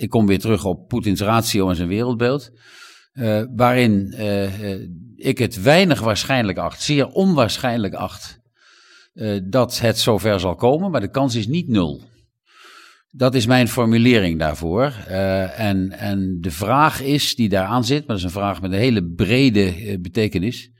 [0.00, 2.50] Ik kom weer terug op Poetins ratio en zijn wereldbeeld.
[3.12, 4.80] eh, waarin eh, eh,
[5.16, 8.38] ik het weinig waarschijnlijk acht, zeer onwaarschijnlijk acht,
[9.42, 10.90] dat het zover zal komen.
[10.90, 12.02] Maar de kans is niet nul.
[13.10, 14.84] Dat is mijn formulering daarvoor.
[15.56, 18.78] En, en de vraag is, die daaraan zit, maar dat is een vraag met een
[18.78, 20.70] hele brede betekenis.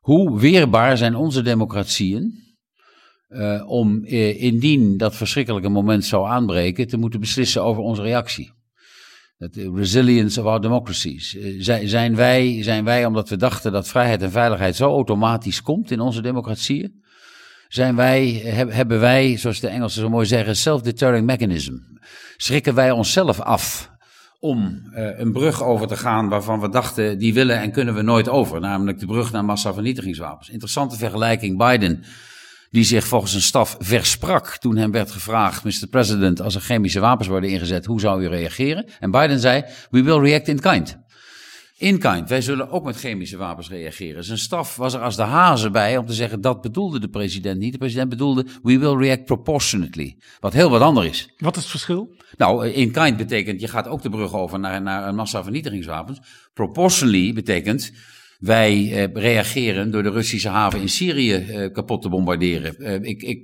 [0.00, 2.43] Hoe weerbaar zijn onze democratieën
[3.28, 8.52] eh, om eh, indien dat verschrikkelijke moment zou aanbreken, te moeten beslissen over onze reactie?
[9.36, 11.36] De resilience of our democracies.
[11.36, 11.54] Eh,
[11.86, 16.00] zijn, wij, zijn wij, omdat we dachten dat vrijheid en veiligheid zo automatisch komt in
[16.00, 17.02] onze democratieën,
[17.68, 21.74] zijn wij, heb- hebben wij, zoals de Engelsen zo mooi zeggen, self-deterring mechanism.
[22.36, 23.92] Schrikken wij onszelf af
[24.40, 28.02] om eh, een brug over te gaan waarvan we dachten, die willen en kunnen we
[28.02, 28.60] nooit over.
[28.60, 30.48] Namelijk de brug naar massavernietigingswapens.
[30.48, 31.58] Interessante vergelijking.
[31.58, 32.04] Biden,
[32.74, 35.86] die zich volgens zijn staf versprak toen hem werd gevraagd, Mr.
[35.90, 38.86] President, als er chemische wapens worden ingezet, hoe zou u reageren?
[39.00, 40.98] En Biden zei, we will react in kind.
[41.76, 44.24] In kind, wij zullen ook met chemische wapens reageren.
[44.24, 47.58] Zijn staf was er als de hazen bij om te zeggen dat bedoelde de president
[47.58, 47.72] niet.
[47.72, 50.16] De president bedoelde we will react proportionately.
[50.40, 51.28] Wat heel wat anders is.
[51.36, 52.14] Wat is het verschil?
[52.36, 56.20] Nou, in kind betekent je gaat ook de brug over naar, naar een massavernietigingswapens.
[56.54, 57.92] Proportionally betekent
[58.44, 62.76] wij eh, reageren door de Russische haven in Syrië eh, kapot te bombarderen.
[62.76, 63.38] Eh, ik, ik,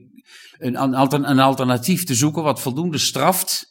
[0.59, 3.68] een, een, altern- een alternatief te zoeken wat voldoende straft.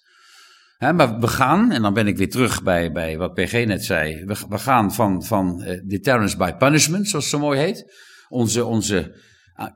[0.77, 3.85] Hè, maar we gaan, en dan ben ik weer terug bij, bij wat PG net
[3.85, 4.25] zei.
[4.25, 7.93] We, we gaan van, van deterrence by punishment, zoals het zo mooi heet.
[8.29, 9.21] Onze, onze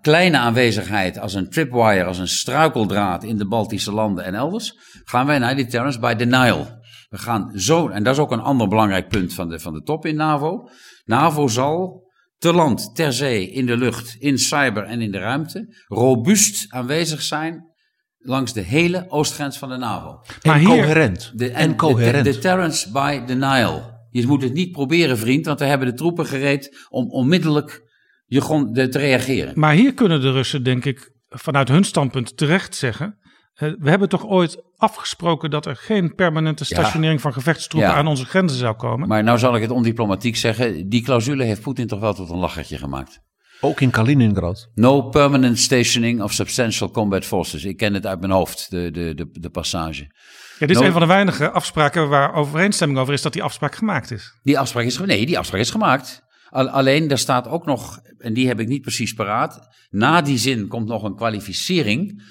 [0.01, 4.77] kleine aanwezigheid als een tripwire, als een struikeldraad in de Baltische landen en elders.
[5.03, 6.81] Gaan wij naar deterrence by denial.
[7.09, 9.81] We gaan zo, en dat is ook een ander belangrijk punt van de, van de
[9.81, 10.69] top in NAVO.
[11.03, 12.01] NAVO zal
[12.37, 17.21] te land, ter zee, in de lucht, in cyber en in de ruimte robuust aanwezig
[17.21, 17.71] zijn
[18.17, 20.19] langs de hele oostgrens van de NAVO.
[20.43, 21.31] Maar en hier- coherent.
[21.35, 22.25] De, en de- coherent.
[22.25, 23.91] De, deterrence by denial.
[24.09, 27.91] Je moet het niet proberen, vriend, want we hebben de troepen gereed om onmiddellijk
[28.25, 29.59] je grond, te reageren.
[29.59, 33.17] Maar hier kunnen de Russen, denk ik, vanuit hun standpunt terecht zeggen.
[33.53, 36.75] Eh, we hebben toch ooit afgesproken dat er geen permanente Ja.
[36.79, 37.95] stationering van gevechtstroepen Ja.
[37.95, 39.07] aan onze grenzen zou komen.
[39.07, 42.37] Maar nou zal ik het ondiplomatiek zeggen, die clausule heeft Poetin toch wel tot een
[42.37, 43.19] lachertje gemaakt.
[43.61, 44.69] Ook in Kaliningrad.
[44.73, 47.63] No permanent stationing of substantial combat forces.
[47.63, 50.01] Ik ken het uit mijn hoofd, de, de, de, de passage.
[50.03, 53.43] ja, dit is no- een van de weinige afspraken waar overeenstemming over is dat die
[53.43, 54.39] afspraak gemaakt is.
[54.41, 56.21] Die afspraak is, nee, die afspraak is gemaakt.
[56.49, 59.59] Al- alleen, daar staat ook nog, en die heb ik niet precies paraat.
[59.89, 62.21] Na die zin komt nog een kwalificering.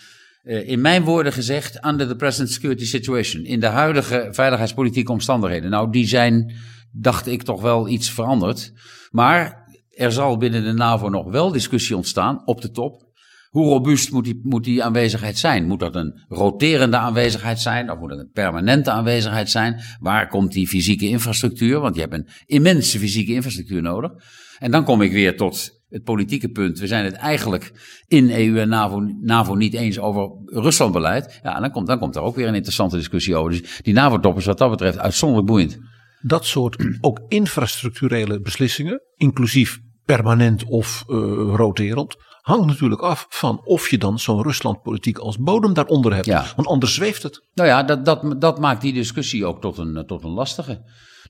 [0.42, 3.44] Eh, in mijn woorden gezegd, under the present security situation.
[3.44, 5.70] In de huidige veiligheidspolitieke omstandigheden.
[5.70, 6.54] Nou, die zijn,
[6.92, 8.72] dacht ik, toch wel iets veranderd.
[9.10, 13.10] Maar er zal binnen de NAVO nog wel discussie ontstaan op de top.
[13.48, 15.66] Hoe robuust moet die, moet die aanwezigheid zijn?
[15.66, 17.90] Moet dat een roterende aanwezigheid zijn?
[17.90, 19.80] Of moet het een permanente aanwezigheid zijn?
[20.00, 21.80] Waar komt die fysieke infrastructuur?
[21.80, 24.10] Want je hebt een immense fysieke infrastructuur nodig.
[24.58, 26.78] En dan kom ik weer tot het politieke punt.
[26.78, 27.72] We zijn het eigenlijk
[28.06, 31.40] in EU en NAVO, NAVO niet eens over Ruslandbeleid.
[31.42, 33.50] Ja, dan komt, dan komt er ook weer een interessante discussie over.
[33.50, 35.78] Dus die NAVO-top is wat dat betreft uitzonderlijk boeiend.
[36.20, 41.16] Dat soort ook infrastructurele beslissingen, inclusief permanent of eh,
[41.54, 46.26] roterend, hangt natuurlijk af van of je dan zo'n Ruslandpolitiek als bodem daaronder hebt.
[46.26, 46.46] Ja.
[46.56, 47.46] Want anders zweeft het.
[47.54, 50.82] Nou ja, dat, dat, dat maakt die discussie ook tot een, tot een lastige.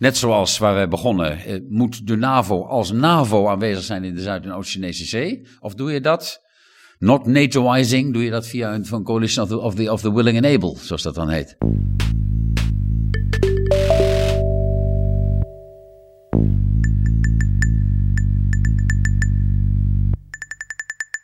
[0.02, 4.20] Net zoals waar we begonnen, eh, moet de NAVO als NAVO aanwezig zijn in de
[4.20, 5.46] Zuid- en Oost-Chinese Zee?
[5.60, 6.42] Of doe je dat,
[6.98, 10.12] not NATOizing, doe je dat via een van coalition of the, of, the, of the
[10.14, 11.56] willing and able, zoals dat dan heet?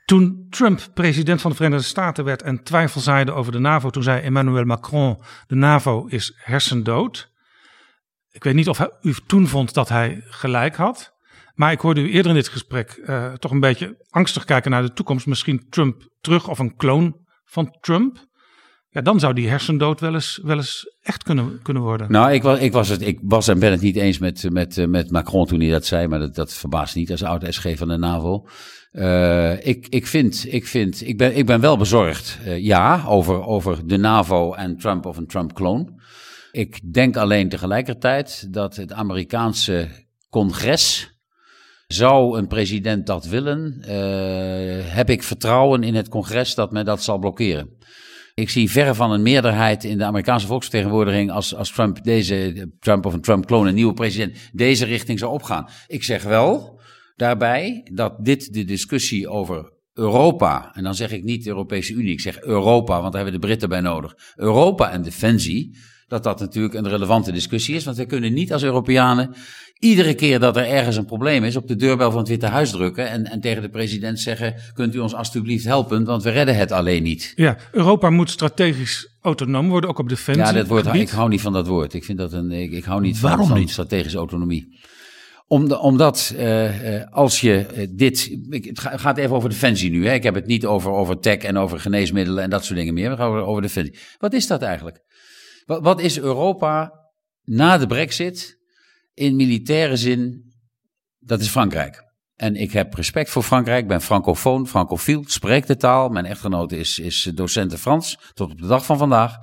[0.04, 4.02] Toen Trump president van de Verenigde Staten werd en twijfel zaaide over de NAVO, toen
[4.02, 7.36] zei Emmanuel Macron: de NAVO is hersendood.
[8.30, 11.16] Ik weet niet of hij, u toen vond dat hij gelijk had.
[11.58, 14.82] Maar ik hoorde u eerder in dit gesprek eh, toch een beetje angstig kijken naar
[14.82, 15.26] de toekomst.
[15.26, 18.26] Misschien Trump terug of een kloon van Trump.
[18.90, 22.12] Ja, dan zou die hersendood wel eens, wel eens echt kunnen, kunnen worden.
[22.12, 24.86] Nou, ik was, ik, was het, ik was en ben het niet eens met, met,
[24.88, 27.88] met Macron toen hij dat zei, maar dat, dat verbaast niet als oud SG van
[27.88, 28.46] de NAVO.
[28.92, 33.86] Uh, ik, ik, vind, ik, vind, ik, ben, ik ben wel bezorgd, ja, over, over
[33.86, 35.97] de NAVO en Trump of een Trump-kloon.
[36.52, 39.88] Ik denk alleen tegelijkertijd dat het Amerikaanse
[40.30, 41.12] congres,
[41.86, 47.02] zou een president dat willen, uh, heb ik vertrouwen in het congres dat men dat
[47.02, 47.76] zal blokkeren.
[48.34, 53.06] Ik zie verre van een meerderheid in de Amerikaanse volksvertegenwoordiging als, als Trump deze, Trump
[53.06, 55.68] of een Trump-kloon, een nieuwe president, deze richting zou opgaan.
[55.86, 56.80] Ik zeg wel
[57.16, 62.12] daarbij dat dit de discussie over Europa, en dan zeg ik niet de Europese Unie,
[62.12, 64.14] ik zeg Europa, want daar hebben de Britten bij nodig.
[64.36, 65.78] Europa en defensie,
[66.08, 69.34] dat dat natuurlijk een relevante discussie is, want we kunnen niet als Europeanen
[69.78, 72.70] iedere keer dat er ergens een probleem is op de deurbel van het Witte Huis
[72.70, 76.56] drukken en, en tegen de president zeggen, kunt u ons alstublieft helpen, want we redden
[76.56, 77.32] het alleen niet.
[77.36, 80.44] Ja, Europa moet strategisch autonoom worden, ook op defensie.
[80.44, 81.94] Ja, dat woord, ik hou niet van dat woord.
[81.94, 83.70] Ik vind dat een, ik, ik hou niet Waarom van, van niet?
[83.70, 84.76] strategische autonomie.
[85.46, 88.38] Om de, omdat uh, uh, als je uh, dit.
[88.50, 90.06] Ik, het gaat even over defensie nu.
[90.06, 90.14] Hè?
[90.14, 93.10] Ik heb het niet over, over tech en over geneesmiddelen en dat soort dingen meer.
[93.10, 93.98] We gaan over, over defensie.
[94.18, 95.04] Wat is dat eigenlijk?
[95.68, 96.92] Wat, wat is Europa
[97.44, 98.58] na de Brexit
[99.14, 100.52] in militaire zin?
[101.18, 102.02] Dat is Frankrijk.
[102.36, 103.88] En ik heb respect voor Frankrijk.
[103.88, 106.08] Ben francofoon, francofiel, spreek de taal.
[106.08, 109.36] Mijn echtgenote is, is docent Frans tot op de dag van vandaag.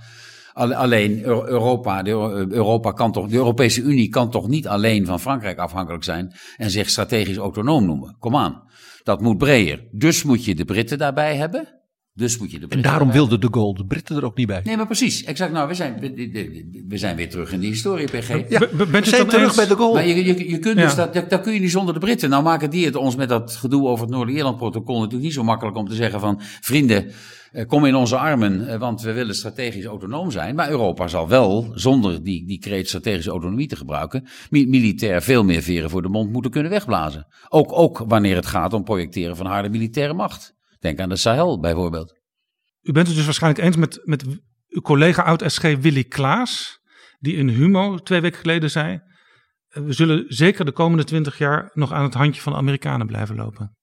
[0.53, 2.11] Alleen Europa, de,
[2.49, 6.69] Europa kan toch, de Europese Unie kan toch niet alleen van Frankrijk afhankelijk zijn en
[6.71, 8.15] zich strategisch autonoom noemen.
[8.19, 8.63] Kom aan,
[9.03, 9.87] dat moet breder.
[9.91, 11.74] Dus moet je de Britten daarbij hebben.
[12.17, 14.61] Dus moet je de En daarom wilde de Gaulle de Britten er ook niet bij.
[14.63, 15.23] Nee, maar precies.
[15.23, 15.51] Exact.
[15.51, 18.27] Nou, we zijn, we, we zijn weer terug in de historie, PG.
[18.49, 19.55] Ja, we zijn terug eens?
[19.55, 19.93] bij de Gaulle.
[19.93, 20.83] Maar je, je, je kunt Ja.
[20.85, 22.29] dus dat, dat, dat kun je niet zonder de Britten.
[22.29, 25.77] Nou maken die het ons met dat gedoe over het Noord-Ierland-protocol natuurlijk niet zo makkelijk
[25.77, 27.11] om te zeggen van vrienden,
[27.51, 30.55] eh, kom in onze armen, eh, want we willen strategisch autonoom zijn.
[30.55, 35.43] Maar Europa zal wel, zonder die, die kreet strategische autonomie te gebruiken, mi- militair veel
[35.43, 37.27] meer veren voor de mond moeten kunnen wegblazen.
[37.49, 40.54] Ook, ook wanneer het gaat om projecteren van harde militaire macht.
[40.85, 42.19] Denk aan de Sahel bijvoorbeeld.
[42.81, 44.25] U bent het dus waarschijnlijk eens met, met
[44.67, 46.79] uw collega oud-SG Willy Klaas,
[47.19, 48.99] die in Humo twee weken geleden zei:
[49.67, 53.07] eh, We zullen zeker de komende twintig jaar nog aan het handje van de Amerikanen
[53.07, 53.75] blijven lopen.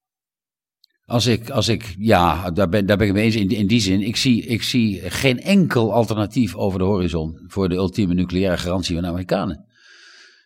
[1.04, 3.80] Als ik, als ik ja, daar ben, daar ben ik mee eens in, in die
[3.80, 4.00] zin.
[4.00, 8.94] Ik zie, ik zie geen enkel alternatief over de horizon voor de ultieme nucleaire garantie
[8.94, 9.66] van de Amerikanen.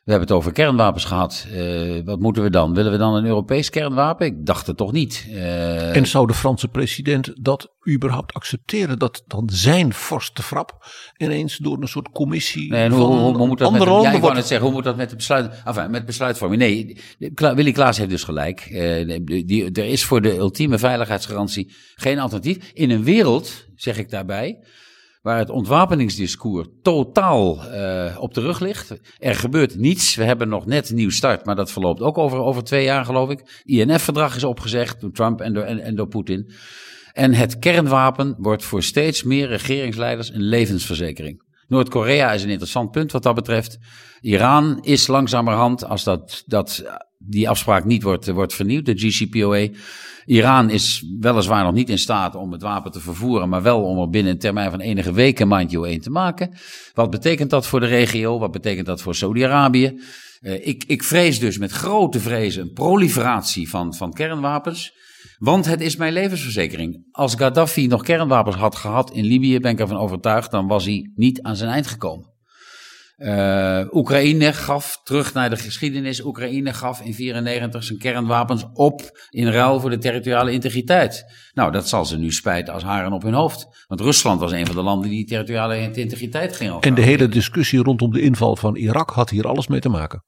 [0.06, 1.46] We hebben het over kernwapens gehad.
[1.52, 2.74] Eh, wat moeten we dan?
[2.74, 4.26] Willen we dan een Europees kernwapen?
[4.26, 5.26] Ik dacht het toch niet.
[5.30, 8.98] Eh, En zou de Franse president dat überhaupt accepteren?
[8.98, 10.86] Dat dan zijn vorst de frap
[11.16, 14.12] ineens door een soort commissie Nee, en hoe, van hoe, hoe moet dat met, ja,
[14.12, 16.60] ik wou net zeggen, hoe moet dat met, de besluit, enfin, met besluitvorming?
[16.62, 17.00] Nee,
[17.54, 18.60] Willy Klaas heeft dus gelijk.
[18.60, 22.70] Eh, die- er is voor de ultieme veiligheidsgarantie geen alternatief.
[22.72, 24.58] In een wereld, zeg ik daarbij,
[25.26, 28.94] waar het ontwapeningsdiscours totaal eh, op de rug ligt.
[29.18, 30.14] Er gebeurt niets.
[30.14, 33.30] We hebben nog net nieuw start, maar dat verloopt ook over, over twee jaar, geloof
[33.30, 33.62] ik.
[33.64, 36.50] INF-verdrag is opgezegd door Trump en door, en, en door Poetin.
[37.12, 41.42] En het kernwapen wordt voor steeds meer regeringsleiders een levensverzekering.
[41.68, 43.78] Noord-Korea is een interessant punt wat dat betreft.
[44.20, 46.84] Iran is langzamerhand, als dat, dat,
[47.28, 49.68] die afspraak niet wordt, wordt vernieuwd, de GCPOA.
[50.24, 53.98] Iran is weliswaar nog niet in staat om het wapen te vervoeren, maar wel om
[53.98, 56.56] er binnen een termijn van enige weken mandje 1 te maken.
[56.94, 58.38] Wat betekent dat voor de regio?
[58.38, 60.00] Wat betekent dat voor Saudi-Arabië?
[60.40, 64.92] Eh, ik, ik vrees dus met grote vrezen een proliferatie van, van kernwapens.
[65.38, 67.06] Want het is mijn levensverzekering.
[67.10, 71.10] Als Gaddafi nog kernwapens had gehad in Libië, ben ik ervan overtuigd, dan was hij
[71.14, 72.35] niet aan zijn eind gekomen.
[73.16, 79.48] Eh, Oekraïne gaf, terug naar de geschiedenis, Oekraïne gaf in 1994 zijn kernwapens op in
[79.48, 81.24] ruil voor de territoriale integriteit.
[81.52, 83.84] Nou, dat zal ze nu spijten als haren op hun hoofd.
[83.86, 86.94] Want Rusland was een van de landen die territoriale integriteit ging En overhouden.
[86.94, 90.24] de hele discussie rondom de inval van Irak had hier alles mee te maken.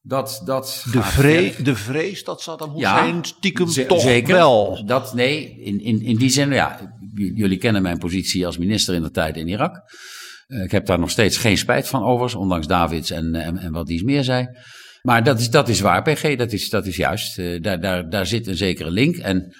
[0.00, 1.64] Dat, dat De, gaat vree, ver.
[1.64, 4.34] de vrees dat Saddam Ja, Hussein stiekem ze- toch zeker.
[4.34, 4.82] wel.
[4.86, 9.02] Dat, nee, in, in, in die zin, ja, jullie kennen mijn positie als minister in
[9.02, 9.82] de tijd in Irak.
[10.46, 13.72] Eh, ik heb daar nog steeds geen spijt van overigens, ondanks Davids en, en, en
[13.72, 14.46] wat Dies meer zei.
[15.02, 17.38] Maar dat is, dat is waar, PG, dat is, dat is juist.
[17.38, 19.16] Eh, daar, daar, daar zit een zekere link.
[19.16, 19.54] En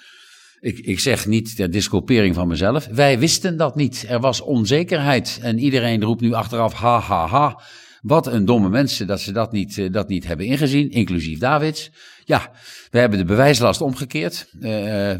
[0.59, 2.87] ik, ik zeg niet ter disculpering van mezelf.
[2.91, 4.05] Wij wisten dat niet.
[4.09, 5.39] Er was onzekerheid.
[5.41, 7.61] En iedereen roept nu achteraf, ha, ha, ha.
[8.01, 11.91] Wat een domme mensen dat ze dat niet, eh, dat niet hebben ingezien, inclusief Davids.
[12.27, 12.51] Ja,
[12.91, 14.47] we hebben de bewijslast omgekeerd.
[14.61, 14.69] Eh,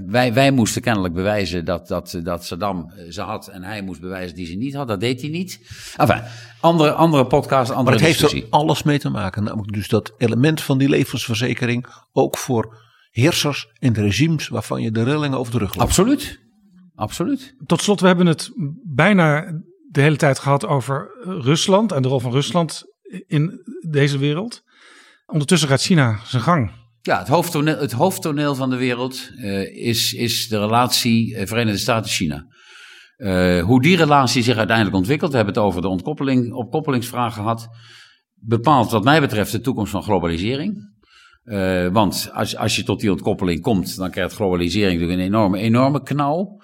[0.06, 4.02] wij, wij moesten kennelijk bewijzen dat, dat, dat Saddam eh, ze had en hij moest
[4.02, 4.88] bewijzen die ze niet had.
[4.88, 5.60] Dat deed hij niet.
[5.98, 6.22] Enfin,
[6.60, 9.44] andere, andere podcast, andere Maar het heeft er alles mee te maken.
[9.44, 15.04] Namelijk dus dat element van die levensverzekering ook voor heersers en regimes waarvan je de
[15.04, 15.88] rillingen over de rug loopt.
[15.88, 16.44] Absoluut.
[16.96, 17.56] Absoluut.
[17.66, 18.52] Tot slot, we hebben het
[18.84, 22.84] bijna de hele tijd gehad over Rusland en de rol van Rusland
[23.28, 24.64] in deze wereld.
[25.26, 26.72] Ondertussen gaat China zijn gang.
[27.06, 31.80] Ja, het hoofdtoneel, het hoofdtoneel van de wereld eh, is, is de relatie eh, Verenigde
[31.80, 32.46] Staten-China.
[33.18, 37.68] Eh, hoe die relatie zich uiteindelijk ontwikkelt, we hebben het over de ontkoppeling, opkoppelingsvraag gehad,
[38.34, 40.94] bepaalt wat mij betreft de toekomst van globalisering.
[41.92, 46.04] Want als, als je tot die ontkoppeling komt, dan krijgt globalisering natuurlijk een enorme, enorme
[46.04, 46.62] knauw.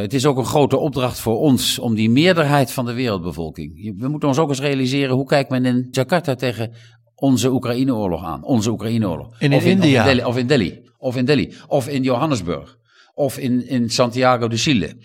[0.00, 3.94] Het is ook een grote opdracht voor ons om die meerderheid van de wereldbevolking.
[3.98, 6.72] We moeten ons ook eens realiseren hoe kijkt men in Jakarta tegen
[7.16, 8.44] onze Oekraïne-oorlog aan.
[8.44, 9.40] Onze Oekraïne-oorlog.
[9.40, 10.02] In of in, India.
[10.02, 10.82] Of in, Delhi, of in Delhi.
[10.98, 11.52] Of in Delhi.
[11.66, 12.76] Of in Johannesburg.
[13.14, 14.96] Of in, in Santiago de Chile.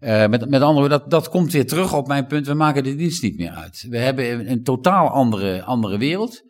[0.00, 2.46] Eh, met, met andere woorden, dat, dat komt weer terug op mijn punt.
[2.46, 3.86] We maken de dienst niet meer uit.
[3.88, 6.42] We hebben een, een totaal andere, andere wereld.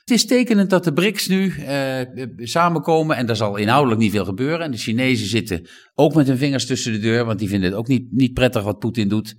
[0.00, 2.00] Het is tekenend dat de BRICS nu eh,
[2.38, 4.60] samenkomen en daar zal inhoudelijk niet veel gebeuren.
[4.60, 7.78] En de Chinezen zitten ook met hun vingers tussen de deur, want die vinden het
[7.78, 9.34] ook niet, niet prettig wat Poetin doet.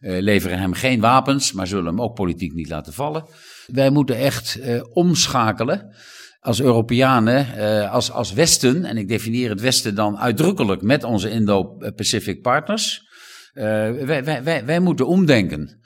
[0.00, 3.24] Eh, leveren hem geen wapens, maar zullen hem ook politiek niet laten vallen.
[3.72, 5.94] Wij moeten echt eh, omschakelen
[6.40, 11.30] als Europeanen, eh, als, als Westen, en ik definieer het Westen dan uitdrukkelijk met onze
[11.30, 13.06] Indo-Pacific partners.
[13.52, 15.80] Eh, wij, wij, wij, wij moeten omdenken.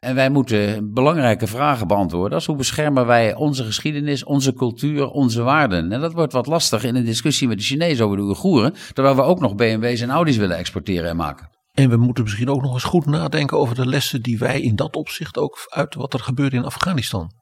[0.00, 2.32] En wij moeten belangrijke vragen beantwoorden.
[2.32, 5.92] Als hoe beschermen wij onze geschiedenis, onze cultuur, onze waarden?
[5.92, 8.74] En dat wordt wat lastig in een discussie met de Chinezen over de Oeigoeren.
[8.92, 11.55] Terwijl we ook nog BMW's en Audi's willen exporteren en maken.
[11.76, 14.76] En we moeten misschien ook nog eens goed nadenken over de lessen die wij in
[14.76, 17.32] dat opzicht ook uit wat er gebeurt in Afghanistan.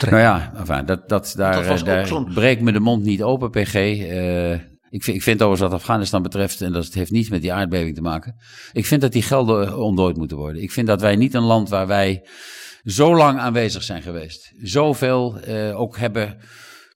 [0.00, 3.74] Nou ja, enfin, dat, dat, daar, Dat daar breekt me de mond niet open, PG.
[3.74, 4.52] Eh,
[4.90, 7.94] ik, vind, ik vind overigens wat Afghanistan betreft, en dat heeft niets met die aardbeving
[7.94, 8.36] te maken.
[8.72, 10.62] Ik vind dat die gelden ontdooid moeten worden.
[10.62, 12.26] Ik vind dat wij niet een land waar wij
[12.84, 14.52] zo lang aanwezig zijn geweest.
[14.62, 16.38] Zoveel eh, ook hebben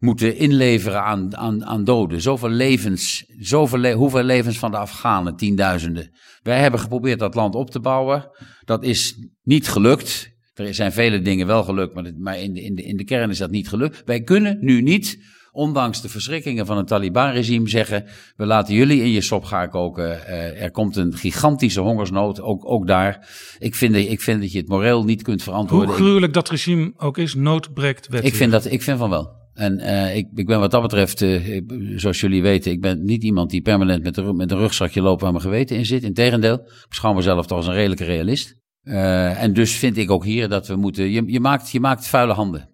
[0.01, 2.21] moeten inleveren aan, aan, aan doden.
[2.21, 6.11] Zoveel levens, zoveel le- hoeveel levens van de Afghanen, tienduizenden.
[6.43, 8.29] Wij hebben geprobeerd dat land op te bouwen.
[8.65, 10.29] Dat is niet gelukt.
[10.55, 13.39] Er zijn vele dingen wel gelukt, maar, in, de, in, de, in de kern is
[13.39, 14.03] dat niet gelukt.
[14.05, 15.19] Wij kunnen nu niet,
[15.53, 18.05] ondanks de verschrikkingen van het Taliban-regime, zeggen:
[18.37, 20.27] we laten jullie in je sop gaan koken.
[20.27, 23.29] Eh, er komt een gigantische hongersnood, ook, ook daar.
[23.59, 25.91] Ik vind, ik vind dat je het moreel niet kunt Hoe verantwoorden.
[25.91, 28.25] Ik- gruwelijk dat regime ook is, nood breekt wet.
[28.25, 29.39] ik vind, dat, ik vind van wel.
[29.61, 33.23] En eh, ik, ik ben wat dat betreft, ik- zoals jullie weten, ik ben niet
[33.23, 36.03] iemand die permanent met, een- met een rugzakje loopt waar mijn geweten in zit.
[36.03, 38.55] Integendeel, ik beschouw mezelf toch als een redelijke realist.
[38.83, 42.07] Eh, en dus vind ik ook hier dat we moeten, je, je, maakt, je maakt
[42.07, 42.69] vuile handen.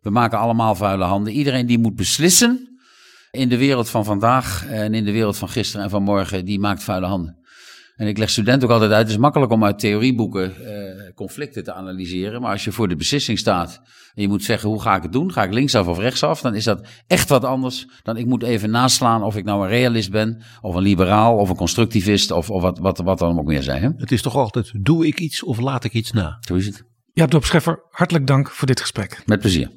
[0.00, 1.32] We maken allemaal vuile handen.
[1.32, 2.78] Iedereen die moet beslissen
[3.30, 6.58] in de wereld van vandaag en in de wereld van gisteren en van morgen, die
[6.58, 7.37] maakt vuile handen.
[7.98, 11.64] En ik leg studenten ook altijd uit, het is makkelijk om uit theorieboeken eh, conflicten
[11.64, 12.40] te analyseren.
[12.40, 13.80] Maar als je voor de beslissing staat
[14.14, 15.32] en je moet zeggen, hoe ga ik het doen?
[15.32, 16.40] Ga ik linksaf of rechtsaf?
[16.40, 19.68] Dan is dat echt wat anders dan ik moet even naslaan of ik nou een
[19.68, 23.46] realist ben, of een liberaal, of een constructivist, of, of wat, wat, wat dan ook
[23.46, 23.82] meer zijn.
[23.82, 23.88] Hè?
[23.96, 26.36] Het is toch altijd, doe ik iets of laat ik iets na?
[26.40, 26.84] Zo is het.
[27.12, 29.22] Jaap Scheffer, hartelijk dank voor dit gesprek.
[29.26, 29.70] Met plezier.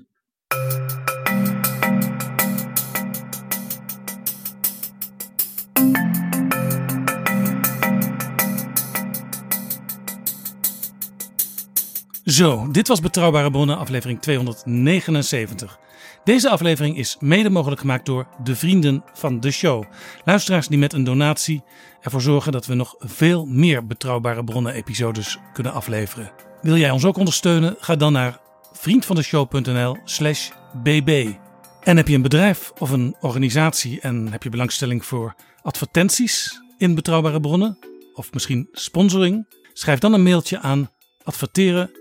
[12.26, 15.80] Zo, dit was Betrouwbare Bronnen, aflevering 279.
[16.24, 19.84] Deze aflevering is mede mogelijk gemaakt door de vrienden van de show.
[20.26, 21.64] Luisteraars die met een donatie
[22.02, 26.32] ervoor zorgen dat we nog veel meer Betrouwbare Bronnen-episodes kunnen afleveren.
[26.62, 27.76] Wil jij ons ook ondersteunen?
[27.80, 28.40] Ga dan naar
[28.72, 30.50] vriendvandeshow.nl/slash
[30.84, 31.34] bb.
[31.80, 36.96] En heb je een bedrijf of een organisatie en heb je belangstelling voor advertenties in
[36.96, 37.78] Betrouwbare Bronnen?
[38.14, 39.48] Of misschien sponsoring?
[39.74, 40.90] Schrijf dan een mailtje aan
[41.24, 42.01] adverteren